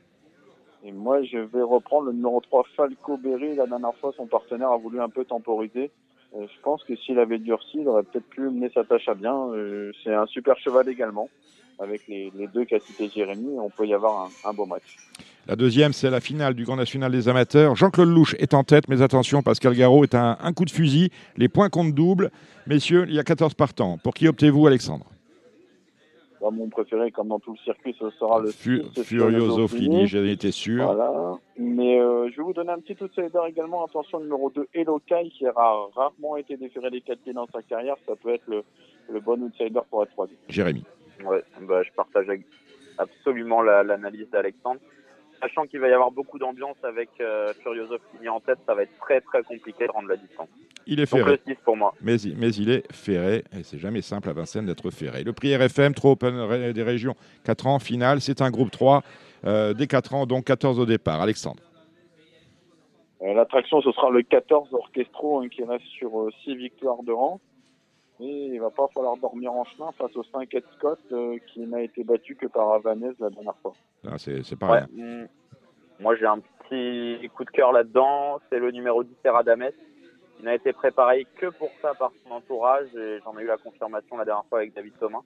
Et 0.84 0.92
moi, 0.92 1.22
je 1.22 1.38
vais 1.38 1.62
reprendre 1.62 2.08
le 2.08 2.12
numéro 2.12 2.42
3, 2.42 2.64
Falco 2.76 3.16
Berry. 3.16 3.54
La 3.54 3.66
dernière 3.66 3.94
fois, 4.02 4.12
son 4.18 4.26
partenaire 4.26 4.70
a 4.70 4.76
voulu 4.76 5.00
un 5.00 5.08
peu 5.08 5.24
temporiser. 5.24 5.90
Euh, 6.36 6.46
je 6.46 6.62
pense 6.62 6.84
que 6.84 6.94
s'il 6.96 7.18
avait 7.18 7.38
durci, 7.38 7.78
il 7.80 7.88
aurait 7.88 8.02
peut-être 8.02 8.28
pu 8.28 8.42
mener 8.42 8.70
sa 8.72 8.84
tâche 8.84 9.08
à 9.08 9.14
bien. 9.14 9.34
Euh, 9.34 9.92
c'est 10.04 10.14
un 10.14 10.26
super 10.26 10.56
cheval 10.58 10.88
également, 10.88 11.28
avec 11.78 12.06
les, 12.08 12.30
deux 12.54 12.64
qu'a 12.64 12.78
cité 12.78 13.08
Jérémy. 13.08 13.58
On 13.58 13.70
peut 13.70 13.86
y 13.86 13.94
avoir 13.94 14.26
un, 14.26 14.48
un 14.50 14.52
beau 14.52 14.66
match. 14.66 14.96
La 15.48 15.56
deuxième, 15.56 15.92
c'est 15.92 16.10
la 16.10 16.20
finale 16.20 16.54
du 16.54 16.64
Grand 16.64 16.76
National 16.76 17.10
des 17.10 17.28
Amateurs. 17.28 17.74
Jean-Claude 17.74 18.08
Louche 18.08 18.36
est 18.38 18.54
en 18.54 18.62
tête, 18.62 18.88
mais 18.88 19.02
attention, 19.02 19.42
Pascal 19.42 19.74
Garot 19.74 20.04
est 20.04 20.14
un, 20.14 20.36
un 20.40 20.52
coup 20.52 20.64
de 20.64 20.70
fusil. 20.70 21.10
Les 21.36 21.48
points 21.48 21.68
comptent 21.68 21.94
double. 21.94 22.30
Messieurs, 22.66 23.06
il 23.08 23.14
y 23.14 23.18
a 23.18 23.24
14 23.24 23.54
partants. 23.54 23.98
Pour 23.98 24.14
qui 24.14 24.28
optez-vous, 24.28 24.66
Alexandre? 24.66 25.06
Moi, 26.40 26.50
mon 26.52 26.68
préféré, 26.68 27.10
comme 27.10 27.28
dans 27.28 27.38
tout 27.38 27.52
le 27.52 27.58
circuit, 27.58 27.94
ce 27.98 28.08
sera 28.10 28.40
le 28.40 28.50
Fu- 28.50 28.82
Furioso 29.04 29.68
Fini. 29.68 30.06
J'en 30.06 30.24
étais 30.24 30.50
sûr. 30.50 30.84
Voilà. 30.84 31.34
Mais 31.58 32.00
euh, 32.00 32.30
je 32.30 32.36
vais 32.38 32.42
vous 32.42 32.52
donner 32.54 32.70
un 32.70 32.78
petit 32.80 32.96
outsider 33.02 33.40
également. 33.48 33.84
Attention, 33.84 34.20
numéro 34.20 34.50
2, 34.50 34.66
Elokai, 34.72 35.28
qui 35.30 35.46
a 35.46 35.52
rarement 35.52 36.36
été 36.38 36.56
déféré 36.56 36.90
des 36.90 37.02
4 37.02 37.18
pieds 37.20 37.32
dans 37.34 37.46
sa 37.52 37.60
carrière. 37.62 37.96
Ça 38.06 38.14
peut 38.16 38.30
être 38.34 38.46
le, 38.48 38.62
le 39.12 39.20
bon 39.20 39.42
outsider 39.42 39.80
pour 39.90 40.02
être 40.02 40.12
troisième. 40.12 40.38
Jérémy. 40.48 40.82
Ouais, 41.24 41.42
bah, 41.60 41.82
je 41.82 41.90
partage 41.92 42.26
absolument 42.98 43.62
la- 43.62 43.82
l'analyse 43.82 44.28
d'Alexandre. 44.30 44.80
Sachant 45.40 45.64
qu'il 45.66 45.80
va 45.80 45.88
y 45.88 45.92
avoir 45.92 46.10
beaucoup 46.10 46.38
d'ambiance 46.38 46.76
avec 46.82 47.08
euh, 47.20 47.52
Furioso 47.62 47.96
Fini 48.12 48.28
en 48.28 48.40
tête, 48.40 48.58
ça 48.66 48.74
va 48.74 48.82
être 48.82 48.96
très 49.00 49.20
très 49.22 49.42
compliqué 49.42 49.86
de 49.86 49.90
rendre 49.92 50.08
la 50.08 50.16
distance. 50.16 50.48
Il 50.86 51.00
est 51.00 51.10
Donc 51.10 51.20
ferré. 51.20 51.40
le 51.46 51.54
6 51.54 51.58
pour 51.64 51.76
moi. 51.76 51.94
Mais, 52.02 52.16
il- 52.20 52.36
mais 52.36 52.50
il 52.50 52.70
est 52.70 52.90
ferré, 52.92 53.44
et 53.58 53.62
c'est 53.62 53.78
jamais 53.78 54.02
simple 54.02 54.28
à 54.28 54.32
Vincennes 54.34 54.66
d'être 54.66 54.90
ferré. 54.90 55.22
Le 55.24 55.32
prix 55.32 55.54
RFM, 55.56 55.94
trop 55.94 56.10
open 56.12 56.72
des 56.72 56.82
régions, 56.82 57.14
4 57.44 57.66
ans, 57.66 57.78
finale, 57.78 58.20
c'est 58.20 58.42
un 58.42 58.50
groupe 58.50 58.70
3, 58.70 59.02
euh, 59.46 59.72
des 59.72 59.86
4 59.86 60.14
ans, 60.14 60.26
donc 60.26 60.44
14 60.44 60.78
au 60.78 60.86
départ. 60.86 61.20
Alexandre. 61.22 61.62
Euh, 63.22 63.34
L'attraction, 63.34 63.80
ce 63.82 63.92
sera 63.92 64.10
le 64.10 64.22
14 64.22 64.72
Orchestro, 64.74 65.40
hein, 65.40 65.48
qui 65.48 65.62
reste 65.64 65.84
sur 65.86 66.28
6 66.44 66.54
victoires 66.56 67.02
de 67.02 67.12
rang. 67.12 67.40
Et 68.22 68.50
il 68.52 68.60
va 68.60 68.70
pas 68.70 68.86
falloir 68.92 69.16
dormir 69.16 69.52
en 69.52 69.64
chemin 69.64 69.92
face 69.92 70.14
au 70.16 70.22
5 70.24 70.52
Ed 70.54 70.64
Scott, 70.76 70.98
euh, 71.12 71.38
qui 71.48 71.60
n'a 71.60 71.82
été 71.82 72.04
battu 72.04 72.36
que 72.36 72.46
par 72.46 72.70
Avanès 72.72 73.14
la 73.18 73.30
dernière 73.30 73.54
fois. 73.62 73.72
Ah, 74.06 74.18
c'est 74.18 74.42
c'est 74.44 74.56
pas 74.56 74.70
Ouais, 74.70 74.80
rien. 74.96 75.22
mm. 75.24 75.28
Moi 76.00 76.16
j'ai 76.16 76.26
un 76.26 76.38
petit 76.38 77.28
coup 77.30 77.44
de 77.44 77.50
cœur 77.50 77.72
là-dedans, 77.72 78.40
c'est 78.50 78.58
le 78.58 78.70
numéro 78.70 79.02
10 79.04 79.10
Seradames. 79.22 79.70
Il 80.38 80.46
n'a 80.46 80.54
été 80.54 80.72
préparé 80.72 81.26
que 81.36 81.46
pour 81.46 81.70
ça 81.82 81.92
par 81.94 82.10
son 82.24 82.32
entourage 82.34 82.86
et 82.96 83.18
j'en 83.24 83.38
ai 83.38 83.42
eu 83.42 83.46
la 83.46 83.58
confirmation 83.58 84.16
la 84.16 84.24
dernière 84.24 84.44
fois 84.48 84.58
avec 84.60 84.74
David 84.74 84.94
Thomas. 84.98 85.20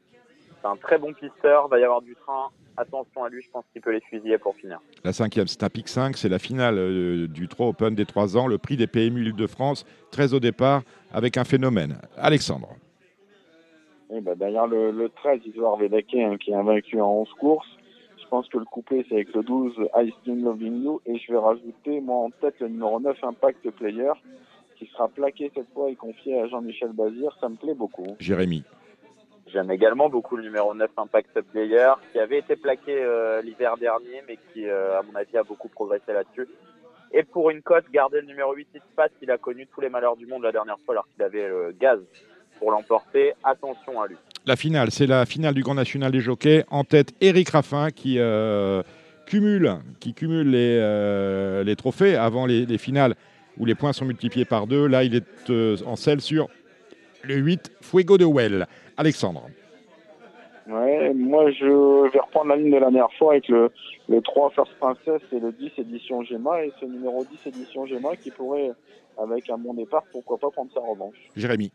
C'est 0.61 0.67
un 0.67 0.77
très 0.77 0.99
bon 0.99 1.13
pisteur, 1.13 1.69
va 1.69 1.79
y 1.79 1.85
avoir 1.85 2.03
du 2.03 2.17
train. 2.17 2.49
Attention 2.77 3.23
à 3.23 3.29
lui, 3.29 3.41
je 3.43 3.49
pense 3.51 3.65
qu'il 3.73 3.81
peut 3.83 3.93
les 3.93 4.01
fusiller 4.01 4.39
pour 4.39 4.57
finir. 4.57 4.81
La 5.05 5.13
cinquième, 5.13 5.47
c'est 5.47 5.63
un 5.63 5.69
pic 5.69 5.87
5, 5.87 6.17
c'est 6.17 6.29
la 6.29 6.41
finale 6.41 6.77
euh, 6.79 7.29
du 7.29 7.47
3 7.47 7.69
Open 7.69 7.95
des 7.95 8.07
3 8.07 8.37
ans, 8.37 8.49
le 8.49 8.59
prix 8.59 8.77
des 8.77 8.89
PMU 8.89 9.21
Île-de-France, 9.27 9.85
13 10.11 10.35
au 10.35 10.41
départ, 10.41 10.83
avec 11.13 11.37
un 11.37 11.45
phénomène. 11.45 11.99
Alexandre. 12.17 12.71
Et 14.11 14.21
ben, 14.21 14.35
derrière 14.35 14.67
le, 14.67 14.91
le 14.91 15.09
13, 15.11 15.41
Isoar 15.47 15.77
Vedake, 15.77 16.15
hein, 16.15 16.37
qui 16.39 16.51
est 16.51 16.55
invaincu 16.55 17.01
en 17.01 17.13
11 17.21 17.29
courses. 17.39 17.69
Je 18.25 18.29
pense 18.31 18.49
que 18.49 18.59
le 18.59 18.65
couplet, 18.65 19.05
c'est 19.09 19.17
avec 19.17 19.35
le 19.35 19.43
12, 19.43 19.75
I 19.95 20.13
Still 20.21 20.43
Loving 20.43 20.83
You. 20.83 21.01
Et 21.05 21.19
je 21.19 21.31
vais 21.31 21.39
rajouter, 21.39 22.01
moi, 22.01 22.17
en 22.17 22.31
tête, 22.31 22.55
le 22.59 22.69
numéro 22.69 22.99
9, 22.99 23.23
Impact 23.23 23.71
Player, 23.71 24.13
qui 24.77 24.87
sera 24.87 25.09
plaqué 25.09 25.53
cette 25.55 25.71
fois 25.75 25.91
et 25.91 25.95
confié 25.95 26.41
à 26.41 26.49
Jean-Michel 26.49 26.93
Bazir. 26.93 27.37
Ça 27.41 27.49
me 27.49 27.57
plaît 27.57 27.75
beaucoup. 27.75 28.17
Jérémy. 28.19 28.65
J'aime 29.47 29.71
également 29.71 30.09
beaucoup 30.09 30.37
le 30.37 30.43
numéro 30.43 30.75
9 30.75 30.91
Impact 30.97 31.43
Player, 31.43 31.93
qui 32.13 32.19
avait 32.19 32.39
été 32.39 32.57
plaqué 32.57 32.97
euh, 32.97 33.43
l'hiver 33.43 33.77
dernier, 33.77 34.23
mais 34.27 34.39
qui, 34.53 34.67
euh, 34.67 34.99
à 34.99 35.03
mon 35.03 35.15
avis, 35.15 35.37
a 35.37 35.43
beaucoup 35.43 35.69
progressé 35.69 36.13
là-dessus. 36.13 36.49
Et 37.13 37.25
pour 37.25 37.51
une 37.51 37.61
cote, 37.63 37.85
garder 37.93 38.23
le 38.23 38.27
numéro 38.27 38.55
8 38.55 38.69
Ispat, 38.75 39.13
il 39.21 39.31
a 39.31 39.39
connu 39.39 39.67
tous 39.67 39.83
les 39.83 39.91
malheurs 39.91 40.17
du 40.17 40.27
monde 40.27 40.43
la 40.43 40.51
dernière 40.51 40.79
fois, 40.81 40.95
alors 40.95 41.09
qu'il 41.15 41.23
avait 41.23 41.47
le 41.47 41.73
gaz 41.79 42.01
pour 42.59 42.71
l'emporter. 42.71 43.33
Attention 43.43 44.01
à 44.01 44.07
lui. 44.07 44.17
La 44.47 44.57
finale, 44.57 44.91
c'est 44.91 45.07
la 45.07 45.25
finale 45.25 45.55
du 45.55 45.63
Grand 45.63 45.75
National 45.75 46.13
des 46.13 46.21
Jockeys. 46.21 46.65
En 46.71 46.85
tête, 46.85 47.15
Eric 47.21 47.49
Raffin 47.51 47.91
qui 47.91 48.19
euh, 48.19 48.83
cumule, 49.27 49.77
qui 50.01 50.13
cumule 50.13 50.51
les, 50.51 50.79
euh, 50.81 51.65
les 51.65 51.77
trophées 51.77 52.17
avant 52.17 52.45
les, 52.47 52.67
les 52.67 52.79
finales 52.79 53.15
où 53.59 53.65
les 53.65 53.75
points 53.75 53.93
sont 53.93 54.05
multipliés 54.05 54.45
par 54.45 54.67
deux. 54.67 54.87
Là, 54.87 55.05
il 55.05 55.15
est 55.15 55.51
euh, 55.51 55.77
en 55.87 55.97
selle 55.97 56.21
sur 56.21 56.49
le 57.23 57.37
8, 57.37 57.73
Fuego 57.81 58.19
de 58.19 58.25
Well. 58.25 58.67
Alexandre. 58.97 59.49
Ouais, 60.69 61.13
moi, 61.13 61.51
je 61.51 62.11
vais 62.11 62.21
reprendre 62.21 62.51
la 62.51 62.57
ligne 62.57 62.71
de 62.71 62.77
la 62.77 62.91
dernière 62.91 63.13
fois 63.19 63.33
avec 63.33 63.49
le, 63.49 63.71
le 64.09 64.21
3 64.21 64.51
First 64.51 64.73
Princess 64.81 65.21
et 65.33 65.41
le 65.41 65.53
10 65.53 65.73
édition 65.79 66.23
Gemma. 66.23 66.65
Et 66.65 66.73
ce 66.81 66.87
numéro 66.87 67.25
10 67.25 67.49
édition 67.49 67.87
Gemma 67.87 68.17
qui 68.17 68.31
pourrait, 68.31 68.71
avec 69.19 69.51
un 69.51 69.59
bon 69.59 69.75
départ, 69.75 70.05
pourquoi 70.11 70.39
pas 70.39 70.51
prendre 70.51 70.73
sa 70.73 70.81
revanche. 70.81 71.17
Jérémy. 71.37 71.71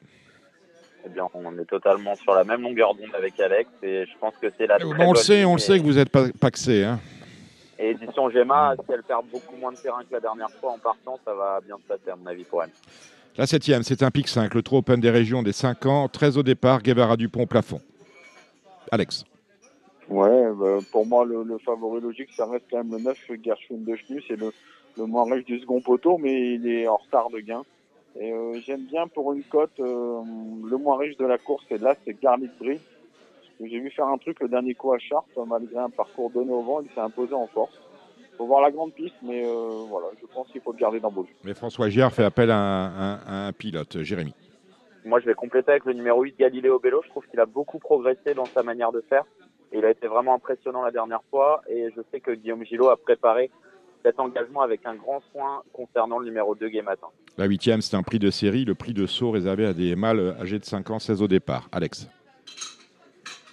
Eh 1.05 1.09
bien, 1.09 1.27
on 1.33 1.57
est 1.57 1.65
totalement 1.65 2.15
sur 2.15 2.33
la 2.33 2.43
même 2.43 2.61
longueur 2.61 2.93
d'onde 2.93 3.15
avec 3.15 3.39
Alex, 3.39 3.69
et 3.83 4.05
je 4.05 4.17
pense 4.19 4.33
que 4.41 4.47
c'est 4.57 4.67
la. 4.67 4.77
très 4.77 5.05
on 5.05 5.13
le 5.13 5.17
sait, 5.17 5.45
on 5.45 5.53
le 5.53 5.59
sait 5.59 5.79
que 5.79 5.83
vous 5.83 5.97
êtes 5.97 6.09
pas 6.09 6.25
paxé. 6.39 6.83
Hein. 6.83 6.99
Et 7.77 7.91
édition 7.91 8.29
Gemma, 8.29 8.75
si 8.75 8.91
elle 8.93 9.03
perd 9.03 9.25
beaucoup 9.31 9.55
moins 9.55 9.71
de 9.71 9.77
terrain 9.77 10.01
que 10.03 10.13
la 10.13 10.19
dernière 10.19 10.51
fois 10.51 10.71
en 10.71 10.77
partant, 10.77 11.17
ça 11.23 11.33
va 11.33 11.61
bien 11.65 11.77
se 11.77 11.83
passer, 11.83 12.09
à 12.11 12.15
mon 12.17 12.25
avis, 12.25 12.43
pour 12.43 12.61
elle. 12.63 12.71
La 13.37 13.47
septième, 13.47 13.83
c'est 13.83 14.03
un 14.03 14.11
pic 14.11 14.27
5, 14.27 14.53
le 14.53 14.61
Trou 14.61 14.77
Open 14.77 14.99
des 14.99 15.09
régions 15.09 15.41
des 15.43 15.53
5 15.53 15.85
ans, 15.85 16.09
13 16.09 16.37
au 16.37 16.43
départ, 16.43 16.81
Guevara 16.81 17.15
Dupont 17.15 17.43
au 17.43 17.45
plafond. 17.45 17.79
Alex. 18.91 19.23
Ouais, 20.09 20.49
bah, 20.53 20.79
pour 20.91 21.05
moi, 21.05 21.23
le, 21.23 21.43
le 21.43 21.57
favori 21.59 22.01
logique, 22.01 22.29
ça 22.35 22.45
reste 22.45 22.65
quand 22.69 22.83
même 22.83 22.91
le 22.91 22.99
9 23.03 23.17
Gershwin 23.41 23.85
de 23.85 23.95
Chenu. 23.95 24.21
C'est 24.27 24.35
le, 24.35 24.51
le 24.97 25.05
moins 25.05 25.23
riche 25.31 25.45
du 25.45 25.59
second 25.59 25.79
poteau, 25.79 26.17
mais 26.17 26.55
il 26.55 26.67
est 26.67 26.87
en 26.87 26.97
retard 26.97 27.29
de 27.29 27.39
gain. 27.39 27.63
Et 28.15 28.31
euh, 28.33 28.59
j'aime 28.65 28.85
bien 28.85 29.07
pour 29.07 29.33
une 29.33 29.43
cote, 29.43 29.71
euh, 29.79 30.21
le 30.69 30.77
moins 30.77 30.97
riche 30.97 31.17
de 31.17 31.25
la 31.25 31.37
course, 31.37 31.63
et 31.69 31.77
là, 31.77 31.95
c'est 32.05 32.19
Garlic 32.19 32.51
Breed. 32.59 32.81
J'ai 33.61 33.79
vu 33.79 33.91
faire 33.91 34.07
un 34.07 34.17
truc 34.17 34.39
le 34.39 34.47
dernier 34.47 34.73
coup 34.73 34.91
à 34.93 34.99
Chartres, 34.99 35.45
malgré 35.45 35.77
un 35.77 35.89
parcours 35.89 36.29
donné 36.29 36.51
au 36.51 36.61
vent, 36.63 36.81
il 36.81 36.89
s'est 36.93 36.99
imposé 37.01 37.33
en 37.33 37.47
force. 37.47 37.77
Faut 38.37 38.45
voir 38.47 38.61
la 38.61 38.71
grande 38.71 38.93
piste, 38.93 39.15
mais 39.21 39.45
euh, 39.45 39.83
voilà, 39.89 40.07
je 40.21 40.25
pense 40.33 40.47
qu'il 40.49 40.61
faut 40.61 40.71
le 40.71 40.77
garder 40.77 40.99
dans 41.01 41.09
vos 41.11 41.23
yeux. 41.23 41.35
Mais 41.43 41.53
François 41.53 41.89
Giard 41.89 42.13
fait 42.13 42.23
appel 42.23 42.51
à 42.51 42.57
un, 42.57 42.85
un- 43.15 43.19
à 43.25 43.47
un 43.47 43.51
pilote. 43.53 44.01
Jérémy. 44.01 44.33
Moi, 45.03 45.19
je 45.19 45.25
vais 45.25 45.33
compléter 45.33 45.71
avec 45.71 45.85
le 45.85 45.93
numéro 45.93 46.21
8, 46.23 46.37
Galileo 46.39 46.79
Bello. 46.79 47.01
Je 47.03 47.09
trouve 47.09 47.25
qu'il 47.27 47.39
a 47.39 47.45
beaucoup 47.45 47.79
progressé 47.79 48.33
dans 48.33 48.45
sa 48.45 48.63
manière 48.63 48.91
de 48.93 49.01
faire. 49.09 49.23
il 49.73 49.83
a 49.85 49.91
été 49.91 50.07
vraiment 50.07 50.33
impressionnant 50.35 50.81
la 50.81 50.91
dernière 50.91 51.21
fois 51.29 51.61
et 51.69 51.89
je 51.95 52.01
sais 52.11 52.19
que 52.21 52.31
Guillaume 52.31 52.63
Gillot 52.65 52.89
a 52.89 52.97
préparé 52.97 53.51
cet 54.03 54.19
engagement 54.19 54.61
avec 54.61 54.85
un 54.85 54.95
grand 54.95 55.21
soin 55.31 55.61
concernant 55.73 56.19
le 56.19 56.25
numéro 56.25 56.55
2 56.55 56.69
Gay 56.69 56.81
Matin. 56.81 57.07
La 57.39 57.45
huitième, 57.45 57.79
c'est 57.79 57.95
un 57.95 58.03
prix 58.03 58.19
de 58.19 58.31
série, 58.31 58.65
le 58.65 58.75
prix 58.75 58.93
de 58.93 59.05
saut 59.05 59.31
réservé 59.31 59.65
à 59.65 59.71
des 59.71 59.95
mâles 59.95 60.35
âgés 60.41 60.59
de 60.59 60.65
5 60.65 60.89
ans, 60.89 60.99
16 60.99 61.21
au 61.21 61.27
départ. 61.29 61.69
Alex 61.71 62.09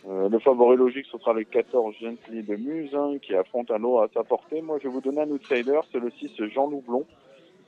euh, 0.09 0.29
le 0.29 0.40
favori 0.40 0.77
logique, 0.77 1.07
ce 1.11 1.16
sera 1.18 1.33
le 1.33 1.44
14 1.44 1.94
Gently 2.01 2.42
de 2.42 2.57
Muse, 2.57 2.92
hein, 2.96 3.14
qui 3.22 3.33
affronte 3.37 3.70
un 3.70 3.79
lot 3.79 4.01
à 4.01 4.09
sa 4.12 4.25
portée. 4.25 4.61
Moi, 4.61 4.79
je 4.83 4.88
vais 4.88 4.92
vous 4.92 5.01
donner 5.01 5.20
un 5.20 5.31
outsider, 5.31 5.79
c'est 5.92 6.01
le 6.01 6.11
6 6.11 6.33
Jean 6.53 6.68
Loublon. 6.68 7.07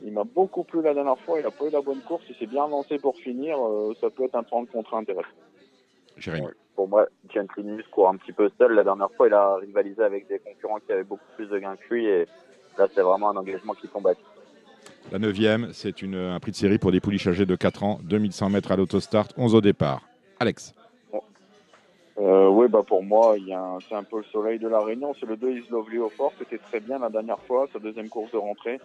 Il 0.03 0.13
m'a 0.13 0.25
beaucoup 0.25 0.65
plu 0.65 0.83
la 0.83 0.93
dernière 0.93 1.19
fois, 1.19 1.39
il 1.39 1.47
a 1.47 1.53
pas 1.53 1.67
eu 1.67 1.71
la 1.71 1.83
bonne 1.83 2.01
course, 2.01 2.25
il 2.29 2.35
s'est 2.35 2.47
bien 2.47 2.67
lancé 2.67 2.99
pour 2.99 3.17
finir. 3.17 3.57
Euh, 3.57 3.95
ça 4.01 4.11
peut 4.11 4.25
être 4.25 4.35
un 4.35 4.43
30 4.43 4.73
contre 4.73 4.95
intéressant. 4.95 5.29
Jérémy. 6.17 6.49
Pour 6.75 6.89
moi, 6.89 7.07
Gently 7.33 7.63
Muse 7.63 7.87
court 7.93 8.09
un 8.09 8.17
petit 8.17 8.33
peu 8.33 8.51
seul. 8.59 8.73
La 8.73 8.83
dernière 8.83 9.13
fois, 9.13 9.29
il 9.29 9.35
a 9.35 9.55
rivalisé 9.55 10.03
avec 10.03 10.27
des 10.27 10.41
concurrents 10.41 10.81
qui 10.85 10.91
avaient 10.91 11.05
beaucoup 11.05 11.31
plus 11.37 11.47
de 11.47 11.59
gains 11.61 11.77
que 11.77 11.95
lui 11.95 12.07
et 12.07 12.27
là, 12.77 12.89
c'est 12.93 13.03
vraiment 13.03 13.31
un 13.31 13.37
engagement 13.37 13.75
qui 13.75 13.87
tombe 13.87 14.09
à 14.09 14.15
La 15.13 15.19
neuvième, 15.19 15.73
c'est 15.73 16.03
une- 16.03 16.15
un 16.17 16.39
prix 16.41 16.51
de 16.53 16.57
série 16.57 16.79
pour 16.79 16.93
des 16.93 17.01
pouliches 17.01 17.27
âgées 17.27 17.47
de 17.47 17.57
4 17.57 17.83
ans, 17.83 17.99
2100 18.03 18.51
mètres 18.51 18.73
à 18.73 18.77
l'autostart, 18.77 19.29
11 19.37 19.55
au 19.55 19.61
départ. 19.61 20.03
Alex 20.41 20.75
Euh, 22.21 22.49
oui, 22.49 22.67
bah 22.69 22.83
pour 22.85 23.05
moi, 23.05 23.37
c'est 23.89 23.95
un 23.95 24.03
peu 24.03 24.19
le 24.19 24.25
soleil 24.25 24.59
de 24.59 24.67
la 24.67 24.81
Réunion. 24.81 25.15
C'est 25.21 25.27
le 25.27 25.37
2 25.37 25.53
Is 25.53 25.69
Lovely 25.71 25.99
au 25.99 26.09
fort. 26.09 26.33
C'était 26.37 26.59
très 26.59 26.81
bien 26.81 26.99
la 26.99 27.11
dernière 27.11 27.39
fois, 27.39 27.69
sa 27.73 27.79
deuxième 27.79 28.09
course 28.09 28.33
de 28.33 28.37
rentrée. 28.39 28.81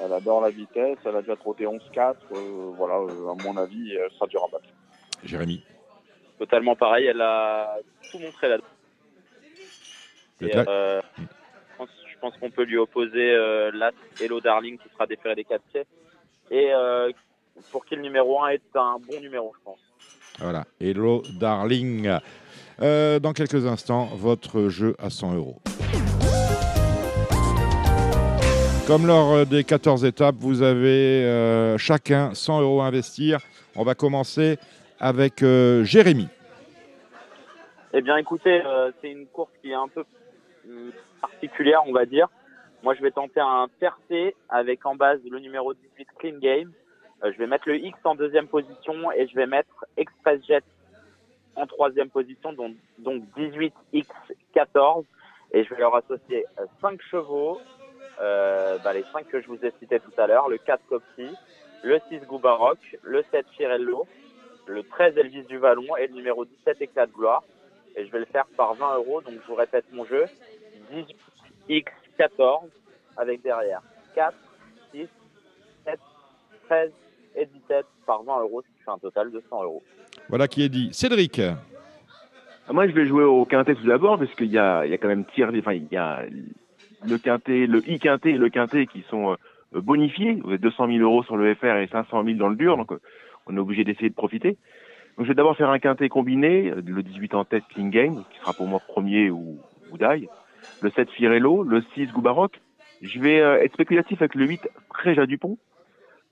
Elle 0.00 0.12
adore 0.12 0.40
la 0.40 0.50
vitesse. 0.50 0.96
Elle 1.04 1.16
a 1.16 1.20
déjà 1.20 1.34
trotté 1.34 1.66
11-4. 1.66 2.14
Euh, 2.32 2.70
voilà, 2.76 2.94
euh, 2.94 3.30
à 3.32 3.42
mon 3.42 3.56
avis, 3.56 3.92
elle 3.92 4.08
sera 4.12 4.28
dur 4.28 4.44
à 4.44 4.52
battre. 4.52 4.68
Jérémy 5.24 5.64
Totalement 6.38 6.76
pareil, 6.76 7.06
elle 7.06 7.20
a 7.22 7.76
tout 8.08 8.20
montré 8.20 8.50
là. 8.50 8.58
Et, 10.40 10.44
êtes 10.46 10.54
là 10.54 10.64
euh, 10.68 11.02
je 11.80 12.15
pense, 12.30 12.38
qu'on 12.40 12.50
peut 12.50 12.64
lui 12.64 12.76
opposer 12.76 13.32
euh, 13.32 13.70
Hello 14.20 14.40
Darling 14.40 14.78
qui 14.78 14.88
sera 14.88 15.06
déféré 15.06 15.34
des 15.34 15.44
4 15.44 15.62
pieds. 15.72 15.84
Et 16.50 16.72
euh, 16.72 17.10
pour 17.70 17.84
qui 17.84 17.96
le 17.96 18.02
numéro 18.02 18.42
1 18.42 18.48
est 18.50 18.62
un 18.74 18.98
bon 18.98 19.20
numéro, 19.20 19.52
je 19.58 19.64
pense. 19.64 19.78
Voilà. 20.38 20.64
Hello, 20.80 21.22
darling. 21.40 22.10
Euh, 22.82 23.18
dans 23.18 23.32
quelques 23.32 23.66
instants, 23.66 24.06
votre 24.14 24.68
jeu 24.68 24.94
à 24.98 25.10
100 25.10 25.34
euros. 25.34 25.56
Comme 28.86 29.06
lors 29.06 29.46
des 29.46 29.64
14 29.64 30.04
étapes, 30.04 30.36
vous 30.38 30.62
avez 30.62 31.24
euh, 31.24 31.78
chacun 31.78 32.34
100 32.34 32.60
euros 32.60 32.82
à 32.82 32.86
investir. 32.86 33.40
On 33.74 33.82
va 33.82 33.94
commencer 33.94 34.58
avec 35.00 35.42
euh, 35.42 35.82
Jérémy. 35.84 36.28
Eh 37.92 38.02
bien, 38.02 38.16
écoutez, 38.18 38.62
euh, 38.64 38.92
c'est 39.00 39.10
une 39.10 39.26
course 39.26 39.50
qui 39.62 39.70
est 39.70 39.74
un 39.74 39.88
peu 39.88 40.04
particulière, 41.20 41.82
on 41.86 41.92
va 41.92 42.06
dire. 42.06 42.28
Moi, 42.82 42.94
je 42.94 43.02
vais 43.02 43.10
tenter 43.10 43.40
un 43.40 43.68
tercé 43.80 44.34
avec 44.48 44.84
en 44.86 44.94
base 44.94 45.20
le 45.28 45.38
numéro 45.38 45.74
18 45.74 46.08
Clean 46.18 46.38
Game. 46.38 46.72
Euh, 47.24 47.32
je 47.32 47.38
vais 47.38 47.46
mettre 47.46 47.68
le 47.68 47.78
X 47.78 47.98
en 48.04 48.14
deuxième 48.14 48.46
position 48.46 49.10
et 49.12 49.26
je 49.26 49.34
vais 49.34 49.46
mettre 49.46 49.86
Express 49.96 50.44
Jet 50.46 50.64
en 51.54 51.66
troisième 51.66 52.10
position, 52.10 52.52
donc, 52.52 52.76
donc 52.98 53.22
18X14. 53.36 55.04
Et 55.52 55.64
je 55.64 55.70
vais 55.70 55.80
leur 55.80 55.94
associer 55.94 56.44
5 56.80 57.00
chevaux, 57.02 57.60
euh, 58.20 58.78
bah, 58.84 58.92
les 58.92 59.04
5 59.12 59.26
que 59.28 59.40
je 59.40 59.46
vous 59.46 59.64
ai 59.64 59.72
cités 59.78 60.00
tout 60.00 60.12
à 60.18 60.26
l'heure, 60.26 60.48
le 60.48 60.58
4 60.58 60.84
Copsy, 60.88 61.28
le 61.82 61.98
6 62.08 62.20
Goubaroc, 62.26 62.78
le 63.02 63.22
7 63.30 63.46
Firello, 63.56 64.06
le 64.66 64.82
13 64.82 65.16
Elvis 65.16 65.44
du 65.44 65.58
Vallon 65.58 65.96
et 65.96 66.08
le 66.08 66.14
numéro 66.14 66.44
17 66.44 66.82
Éclat 66.82 67.06
de 67.06 67.12
gloire. 67.12 67.42
Et 67.94 68.04
je 68.04 68.12
vais 68.12 68.18
le 68.18 68.26
faire 68.26 68.46
par 68.56 68.74
20 68.74 68.96
euros. 68.96 69.20
Donc 69.22 69.34
je 69.34 69.46
vous 69.46 69.54
répète 69.54 69.84
mon 69.92 70.04
jeu. 70.04 70.26
18x14 71.68 72.68
avec 73.16 73.42
derrière 73.42 73.82
4, 74.14 74.34
6, 74.92 75.08
7, 75.84 76.00
13 76.68 76.90
et 77.36 77.46
17 77.46 77.86
par 78.06 78.22
20 78.22 78.40
euros, 78.40 78.62
ce 78.62 78.66
qui 78.68 78.84
fait 78.84 78.90
un 78.90 78.98
total 78.98 79.30
de 79.30 79.42
100 79.48 79.62
euros. 79.62 79.82
Voilà 80.28 80.48
qui 80.48 80.62
est 80.62 80.68
dit. 80.68 80.88
Cédric. 80.92 81.40
Ah, 82.68 82.72
Moi, 82.72 82.88
je 82.88 82.92
vais 82.92 83.06
jouer 83.06 83.24
au 83.24 83.44
quintet 83.44 83.74
tout 83.74 83.86
d'abord 83.86 84.18
parce 84.18 84.34
qu'il 84.34 84.50
y 84.50 84.58
a, 84.58 84.84
il 84.84 84.90
y 84.90 84.94
a 84.94 84.98
quand 84.98 85.08
même 85.08 85.24
tir, 85.26 85.50
enfin, 85.56 85.74
il 85.74 85.86
y 85.90 85.96
a 85.96 86.24
le 87.06 87.18
quintet, 87.18 87.66
le 87.66 87.88
i 87.88 87.98
quintet 87.98 88.30
et 88.30 88.38
le 88.38 88.48
quintet 88.48 88.86
qui 88.86 89.02
sont 89.08 89.32
euh, 89.74 89.80
bonifiés. 89.80 90.34
Vous 90.42 90.48
avez 90.48 90.58
200 90.58 90.86
000 90.88 90.98
euros 90.98 91.22
sur 91.22 91.36
le 91.36 91.54
FR 91.54 91.76
et 91.76 91.88
500 91.88 92.24
000 92.24 92.36
dans 92.38 92.48
le 92.48 92.56
dur, 92.56 92.76
donc 92.76 92.90
euh, 92.92 93.00
on 93.46 93.56
est 93.56 93.60
obligé 93.60 93.84
d'essayer 93.84 94.08
de 94.08 94.14
profiter. 94.14 94.56
Donc, 95.16 95.24
je 95.24 95.28
vais 95.28 95.34
d'abord 95.34 95.56
faire 95.56 95.70
un 95.70 95.78
quintet 95.78 96.08
combiné, 96.08 96.70
euh, 96.70 96.82
le 96.84 97.02
18 97.02 97.34
en 97.34 97.44
tête 97.44 97.64
Clean 97.72 97.88
Game, 97.88 98.24
qui 98.32 98.38
sera 98.40 98.52
pour 98.52 98.66
moi 98.66 98.80
premier 98.80 99.30
ou, 99.30 99.58
ou 99.92 99.98
die. 99.98 100.28
Le 100.82 100.90
7 100.90 101.10
Firello, 101.10 101.62
le 101.62 101.82
6 101.94 102.08
Goubaroc. 102.08 102.60
Je 103.02 103.20
vais 103.20 103.40
euh, 103.40 103.62
être 103.62 103.74
spéculatif 103.74 104.20
avec 104.20 104.34
le 104.34 104.46
8 104.46 104.68
Préja 104.88 105.26
Dupont, 105.26 105.58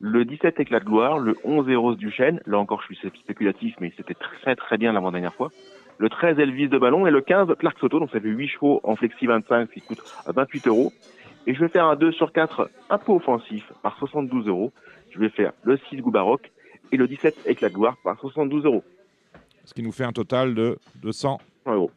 le 0.01 0.25
17 0.25 0.61
Éclat 0.61 0.81
de 0.81 0.85
gloire, 0.85 1.19
le 1.19 1.37
11 1.45 1.69
Eros 1.69 1.95
du 1.95 2.11
Chêne. 2.11 2.41
Là 2.47 2.59
encore, 2.59 2.83
je 2.83 2.95
suis 2.95 3.11
spéculatif, 3.21 3.75
mais 3.81 3.93
c'était 3.97 4.15
très 4.15 4.57
très 4.57 4.79
bien 4.79 4.93
l'avant-dernière 4.93 5.35
fois. 5.35 5.51
Le 5.99 6.09
13 6.09 6.39
Elvis 6.39 6.69
de 6.69 6.79
ballon 6.79 7.07
et 7.07 7.11
le 7.11 7.21
15 7.21 7.55
Clark 7.59 7.79
Soto. 7.79 8.01
Donc 8.01 8.11
ça 8.11 8.21
fait 8.21 8.29
8 8.29 8.49
chevaux 8.49 8.81
en 8.83 8.97
flexi 8.97 9.27
25 9.27 9.71
qui 9.71 9.81
coûte 9.81 10.03
28 10.27 10.67
euros. 10.67 10.93
Et 11.47 11.55
je 11.55 11.61
vais 11.61 11.69
faire 11.69 11.87
un 11.87 11.97
2 11.97 12.13
sur 12.13 12.33
4 12.33 12.71
un 12.91 12.99
peu 12.99 13.13
offensif 13.13 13.65
par 13.83 13.97
72 13.99 14.49
euros. 14.49 14.73
Je 15.11 15.19
vais 15.19 15.29
faire 15.29 15.53
le 15.63 15.77
6 15.89 15.99
Goubaroc 15.99 16.51
et 16.91 16.97
le 16.97 17.07
17 17.07 17.47
Éclat 17.47 17.69
de 17.69 17.75
gloire 17.75 17.97
par 18.03 18.19
72 18.19 18.65
euros. 18.65 18.83
Ce 19.65 19.73
qui 19.73 19.83
nous 19.83 19.93
fait 19.93 20.05
un 20.05 20.13
total 20.13 20.55
de 20.55 20.79
200 21.03 21.39
euros. 21.67 21.91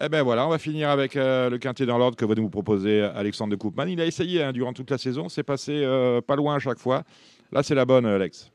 Eh 0.00 0.08
ben 0.08 0.22
voilà, 0.22 0.46
on 0.46 0.50
va 0.50 0.58
finir 0.58 0.90
avec 0.90 1.16
euh, 1.16 1.50
le 1.50 1.58
quintet 1.58 1.84
dans 1.84 1.98
l'ordre 1.98 2.16
que 2.16 2.24
va 2.24 2.36
nous 2.36 2.48
proposer 2.48 3.02
Alexandre 3.02 3.50
de 3.50 3.56
Koopman. 3.56 3.88
Il 3.88 4.00
a 4.00 4.06
essayé 4.06 4.44
hein, 4.44 4.52
durant 4.52 4.72
toute 4.72 4.90
la 4.90 4.98
saison, 4.98 5.28
c'est 5.28 5.42
passé 5.42 5.82
euh, 5.84 6.20
pas 6.20 6.36
loin 6.36 6.54
à 6.54 6.58
chaque 6.60 6.78
fois. 6.78 7.02
Là, 7.50 7.64
c'est 7.64 7.74
la 7.74 7.84
bonne, 7.84 8.06
Alex. 8.06 8.52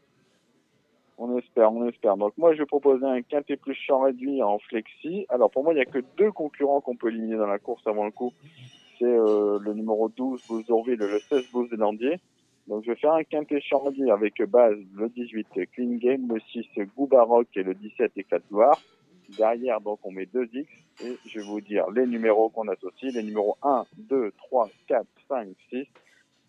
On 1.18 1.38
espère, 1.38 1.74
on 1.74 1.86
espère. 1.90 2.16
Donc 2.16 2.32
moi, 2.38 2.54
je 2.54 2.60
vais 2.60 2.66
proposer 2.66 3.06
un 3.06 3.22
quintet 3.22 3.58
plus 3.58 3.76
champ 3.76 4.02
réduit 4.04 4.42
en 4.42 4.58
flexi. 4.60 5.26
Alors 5.28 5.52
pour 5.52 5.66
moi, 5.66 5.74
il 5.74 5.76
n'y 5.76 5.82
a 5.82 5.86
que 5.86 6.00
deux 6.18 6.32
concurrents 6.32 6.80
qu'on 6.80 6.96
peut 6.96 7.10
éliminer 7.10 7.36
dans 7.36 7.48
la 7.48 7.60
course 7.60 7.86
avant 7.88 8.06
le 8.06 8.12
coup. 8.12 8.32
C'est 8.98 9.04
euh, 9.06 9.60
le 9.60 9.74
numéro 9.74 10.08
12, 10.08 10.42
Boost 10.48 10.70
d'Orville, 10.70 11.02
et 11.02 11.08
le 11.08 11.20
16, 11.20 11.52
Boost 11.52 11.72
de 11.72 11.76
Landier. 11.76 12.22
Donc 12.68 12.86
je 12.86 12.92
vais 12.92 12.98
faire 12.98 13.14
un 13.14 13.24
quintet 13.26 13.60
champ 13.60 13.80
réduit 13.80 14.10
avec 14.10 14.42
base 14.44 14.78
le 14.96 15.10
18 15.10 15.48
Clean 15.74 15.98
Game, 15.98 16.30
le 16.34 16.40
6 16.54 16.66
Goubaroc 16.96 17.48
et 17.56 17.64
le 17.64 17.74
17 17.74 18.14
Éclat 18.16 18.40
de 18.40 18.46
gloire. 18.50 18.80
Derrière, 19.30 19.82
donc, 19.82 20.00
on 20.04 20.12
met 20.12 20.26
deux 20.26 20.50
X 20.54 20.70
et 21.04 21.18
je 21.26 21.40
vais 21.40 21.46
vous 21.46 21.62
dire 21.62 21.90
les 21.92 22.06
numéros 22.06 22.50
qu'on 22.50 22.68
associe. 22.68 23.14
Les 23.14 23.24
numéros 23.24 23.58
1, 23.64 23.86
2, 23.98 24.32
3, 24.38 24.70
4, 24.88 25.06
5, 25.28 25.48
6, 25.70 25.86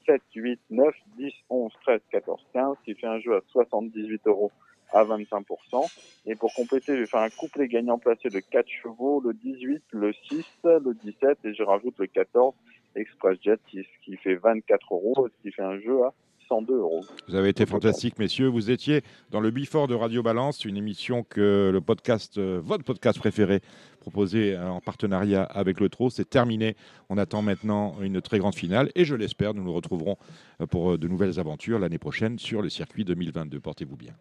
7, 0.07 0.23
8, 0.35 0.61
9, 0.71 0.95
10, 1.17 1.33
11, 1.49 1.73
13, 1.83 2.01
14, 2.11 2.47
15, 2.53 2.77
qui 2.85 2.95
fait 2.95 3.07
un 3.07 3.21
jeu 3.21 3.37
à 3.37 3.41
78 3.49 4.27
euros 4.27 4.53
à 4.93 5.05
25%. 5.05 5.91
Et 6.27 6.37
pour 6.37 6.53
compléter, 6.55 6.95
je 6.95 7.01
vais 7.01 7.07
faire 7.07 7.21
un 7.21 7.31
couplet 7.31 7.69
gagnant 7.69 7.99
placé 7.99 8.29
de 8.29 8.41
4 8.41 8.69
chevaux, 8.69 9.21
le 9.21 9.35
18, 9.35 9.83
le 9.91 10.13
6, 10.13 10.45
le 10.65 10.95
17 10.95 11.39
et 11.45 11.55
je 11.55 11.63
rajoute 11.63 11.99
le 11.99 12.07
14 12.07 12.55
Express 12.95 13.39
Jet 13.43 13.61
qui, 13.67 13.85
qui 14.05 14.17
fait 14.17 14.37
24 14.37 14.95
euros, 14.95 15.29
ce 15.29 15.43
qui 15.43 15.53
fait 15.53 15.63
un 15.63 15.79
jeu 15.81 16.05
à 16.05 16.15
102 16.49 16.75
euros. 16.75 17.05
Vous 17.29 17.35
avez 17.35 17.49
été 17.49 17.67
fantastiques, 17.67 18.19
messieurs. 18.19 18.49
Vous 18.49 18.71
étiez 18.71 19.03
dans 19.31 19.41
le 19.41 19.51
Before 19.51 19.89
de 19.89 19.95
Radio 19.95 20.23
Balance, 20.23 20.65
une 20.65 20.77
émission 20.77 21.23
que 21.23 21.71
le 21.73 21.81
podcast, 21.81 22.39
euh, 22.39 22.61
votre 22.63 22.85
podcast 22.85 23.19
préféré, 23.19 23.61
proposé 24.01 24.55
euh, 24.55 24.69
en 24.69 24.81
partenariat 24.81 25.43
avec 25.43 25.81
le 25.81 25.89
Trot. 25.89 26.11
C'est 26.11 26.29
terminé. 26.29 26.77
On 27.09 27.19
attend 27.19 27.43
maintenant 27.43 27.97
une 28.01 28.21
très 28.21 28.39
grande 28.39 28.55
finale 28.55 28.91
et 28.95 29.05
je 29.05 29.15
l'espère, 29.15 29.55
nous 29.55 29.65
nous 29.65 29.73
retrouverons 29.73 30.17
euh, 30.61 30.67
pour 30.67 30.99
de 30.99 31.09
nouvelles 31.09 31.41
aventures 31.41 31.79
l'année 31.79 31.99
prochaine 31.99 32.39
sur 32.39 32.63
le 32.63 32.69
circuit 32.69 33.05
2022. 33.05 33.61
Portez-vous 33.61 33.97
bien. 33.97 34.15